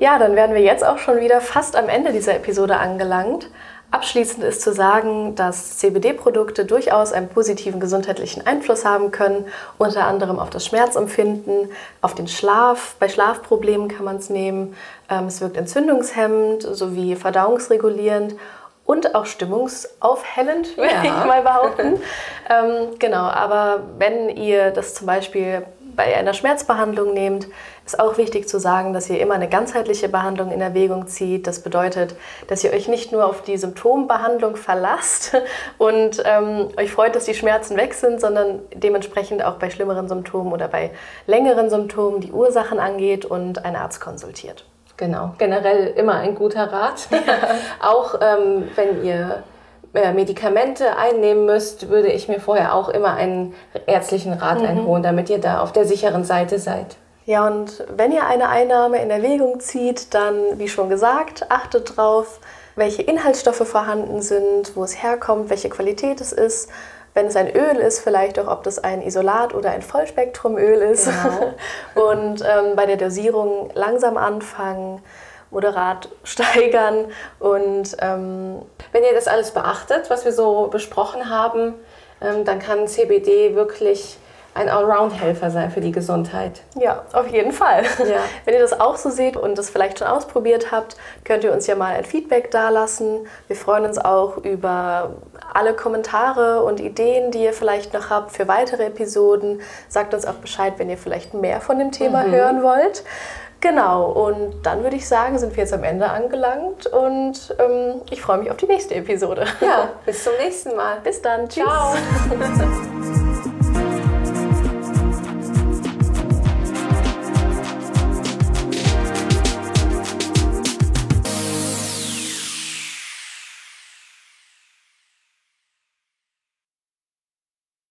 Ja, 0.00 0.18
dann 0.18 0.36
werden 0.36 0.54
wir 0.54 0.62
jetzt 0.62 0.84
auch 0.84 0.98
schon 0.98 1.20
wieder 1.20 1.40
fast 1.40 1.76
am 1.76 1.88
Ende 1.88 2.12
dieser 2.12 2.36
Episode 2.36 2.76
angelangt. 2.76 3.50
Abschließend 3.90 4.44
ist 4.44 4.60
zu 4.60 4.74
sagen, 4.74 5.34
dass 5.34 5.78
CBD-Produkte 5.78 6.66
durchaus 6.66 7.12
einen 7.12 7.28
positiven 7.28 7.80
gesundheitlichen 7.80 8.46
Einfluss 8.46 8.84
haben 8.84 9.10
können, 9.10 9.46
unter 9.78 10.06
anderem 10.06 10.38
auf 10.38 10.50
das 10.50 10.66
Schmerzempfinden, 10.66 11.70
auf 12.02 12.14
den 12.14 12.28
Schlaf. 12.28 12.96
Bei 13.00 13.08
Schlafproblemen 13.08 13.88
kann 13.88 14.04
man 14.04 14.16
es 14.16 14.28
nehmen. 14.28 14.76
Ähm, 15.08 15.26
es 15.28 15.40
wirkt 15.40 15.56
entzündungshemmend 15.56 16.62
sowie 16.62 17.16
verdauungsregulierend 17.16 18.34
und 18.84 19.14
auch 19.14 19.24
stimmungsaufhellend, 19.24 20.76
würde 20.76 20.92
ja. 20.92 21.04
ich 21.04 21.24
mal 21.26 21.42
behaupten. 21.42 22.00
ähm, 22.50 22.98
genau, 22.98 23.24
aber 23.24 23.80
wenn 23.98 24.28
ihr 24.28 24.70
das 24.70 24.94
zum 24.94 25.06
Beispiel 25.06 25.62
bei 25.94 26.16
einer 26.16 26.32
Schmerzbehandlung 26.32 27.12
nehmt, 27.12 27.48
ist 27.88 28.00
auch 28.00 28.18
wichtig 28.18 28.46
zu 28.46 28.60
sagen, 28.60 28.92
dass 28.92 29.08
ihr 29.08 29.18
immer 29.18 29.32
eine 29.32 29.48
ganzheitliche 29.48 30.10
Behandlung 30.10 30.50
in 30.50 30.60
Erwägung 30.60 31.06
zieht. 31.06 31.46
Das 31.46 31.60
bedeutet, 31.60 32.14
dass 32.46 32.62
ihr 32.62 32.70
euch 32.72 32.86
nicht 32.86 33.12
nur 33.12 33.24
auf 33.24 33.40
die 33.40 33.56
Symptombehandlung 33.56 34.56
verlasst 34.56 35.34
und 35.78 36.22
ähm, 36.26 36.68
euch 36.76 36.92
freut, 36.92 37.16
dass 37.16 37.24
die 37.24 37.32
Schmerzen 37.32 37.78
weg 37.78 37.94
sind, 37.94 38.20
sondern 38.20 38.60
dementsprechend 38.74 39.42
auch 39.42 39.54
bei 39.54 39.70
schlimmeren 39.70 40.06
Symptomen 40.06 40.52
oder 40.52 40.68
bei 40.68 40.90
längeren 41.26 41.70
Symptomen 41.70 42.20
die 42.20 42.30
Ursachen 42.30 42.78
angeht 42.78 43.24
und 43.24 43.64
einen 43.64 43.76
Arzt 43.76 44.02
konsultiert. 44.02 44.66
Genau, 44.98 45.32
generell 45.38 45.86
immer 45.96 46.16
ein 46.16 46.34
guter 46.34 46.70
Rat. 46.70 47.08
auch 47.80 48.16
ähm, 48.20 48.68
wenn 48.74 49.02
ihr 49.02 49.44
äh, 49.94 50.12
Medikamente 50.12 50.98
einnehmen 50.98 51.46
müsst, 51.46 51.88
würde 51.88 52.08
ich 52.08 52.28
mir 52.28 52.40
vorher 52.40 52.74
auch 52.74 52.90
immer 52.90 53.14
einen 53.14 53.54
ärztlichen 53.86 54.34
Rat 54.34 54.58
mhm. 54.58 54.66
einholen, 54.66 55.02
damit 55.02 55.30
ihr 55.30 55.38
da 55.38 55.60
auf 55.60 55.72
der 55.72 55.86
sicheren 55.86 56.24
Seite 56.24 56.58
seid. 56.58 56.98
Ja, 57.28 57.46
und 57.46 57.84
wenn 57.94 58.10
ihr 58.10 58.26
eine 58.26 58.48
Einnahme 58.48 59.02
in 59.02 59.10
Erwägung 59.10 59.60
zieht, 59.60 60.14
dann, 60.14 60.58
wie 60.58 60.66
schon 60.66 60.88
gesagt, 60.88 61.50
achtet 61.50 61.94
drauf, 61.94 62.40
welche 62.74 63.02
Inhaltsstoffe 63.02 63.68
vorhanden 63.68 64.22
sind, 64.22 64.74
wo 64.74 64.82
es 64.82 65.02
herkommt, 65.02 65.50
welche 65.50 65.68
Qualität 65.68 66.22
es 66.22 66.32
ist. 66.32 66.70
Wenn 67.12 67.26
es 67.26 67.36
ein 67.36 67.54
Öl 67.54 67.76
ist, 67.76 68.00
vielleicht 68.00 68.38
auch, 68.38 68.50
ob 68.50 68.62
das 68.62 68.78
ein 68.78 69.02
Isolat 69.02 69.52
oder 69.52 69.72
ein 69.72 69.82
Vollspektrumöl 69.82 70.80
ist. 70.80 71.04
Genau. 71.04 71.52
und 72.12 72.40
ähm, 72.40 72.76
bei 72.76 72.86
der 72.86 72.96
Dosierung 72.96 73.72
langsam 73.74 74.16
anfangen 74.16 75.02
moderat 75.50 76.08
steigern. 76.24 77.12
Und 77.40 77.94
ähm, 78.00 78.62
wenn 78.92 79.04
ihr 79.04 79.12
das 79.12 79.28
alles 79.28 79.50
beachtet, 79.50 80.08
was 80.08 80.24
wir 80.24 80.32
so 80.32 80.68
besprochen 80.68 81.28
haben, 81.28 81.74
ähm, 82.22 82.46
dann 82.46 82.58
kann 82.58 82.88
CBD 82.88 83.54
wirklich 83.54 84.16
ein 84.58 84.68
Allround-Helfer 84.68 85.50
sein 85.50 85.70
für 85.70 85.80
die 85.80 85.92
Gesundheit. 85.92 86.62
Ja, 86.78 87.02
auf 87.12 87.28
jeden 87.28 87.52
Fall. 87.52 87.84
Ja. 87.98 88.16
Wenn 88.44 88.54
ihr 88.54 88.60
das 88.60 88.78
auch 88.78 88.96
so 88.96 89.10
seht 89.10 89.36
und 89.36 89.56
das 89.56 89.70
vielleicht 89.70 90.00
schon 90.00 90.08
ausprobiert 90.08 90.72
habt, 90.72 90.96
könnt 91.24 91.44
ihr 91.44 91.52
uns 91.52 91.66
ja 91.66 91.76
mal 91.76 91.94
ein 91.94 92.04
Feedback 92.04 92.50
dalassen. 92.50 93.26
Wir 93.46 93.56
freuen 93.56 93.84
uns 93.84 93.98
auch 93.98 94.38
über 94.38 95.16
alle 95.54 95.74
Kommentare 95.74 96.62
und 96.64 96.80
Ideen, 96.80 97.30
die 97.30 97.44
ihr 97.44 97.52
vielleicht 97.52 97.94
noch 97.94 98.10
habt 98.10 98.32
für 98.32 98.48
weitere 98.48 98.86
Episoden. 98.86 99.60
Sagt 99.88 100.12
uns 100.12 100.26
auch 100.26 100.34
Bescheid, 100.34 100.74
wenn 100.78 100.90
ihr 100.90 100.98
vielleicht 100.98 101.34
mehr 101.34 101.60
von 101.60 101.78
dem 101.78 101.92
Thema 101.92 102.24
mhm. 102.24 102.32
hören 102.32 102.62
wollt. 102.62 103.04
Genau, 103.60 104.12
und 104.12 104.62
dann 104.62 104.84
würde 104.84 104.94
ich 104.94 105.08
sagen, 105.08 105.36
sind 105.38 105.56
wir 105.56 105.64
jetzt 105.64 105.72
am 105.72 105.82
Ende 105.82 106.08
angelangt 106.08 106.86
und 106.86 107.56
ähm, 107.58 108.02
ich 108.08 108.22
freue 108.22 108.38
mich 108.38 108.50
auf 108.52 108.56
die 108.56 108.66
nächste 108.66 108.94
Episode. 108.94 109.46
Ja, 109.60 109.90
bis 110.06 110.22
zum 110.22 110.34
nächsten 110.40 110.76
Mal. 110.76 110.98
Bis 111.02 111.20
dann. 111.20 111.48
Tschüss. 111.48 111.64
Ciao. 111.64 111.94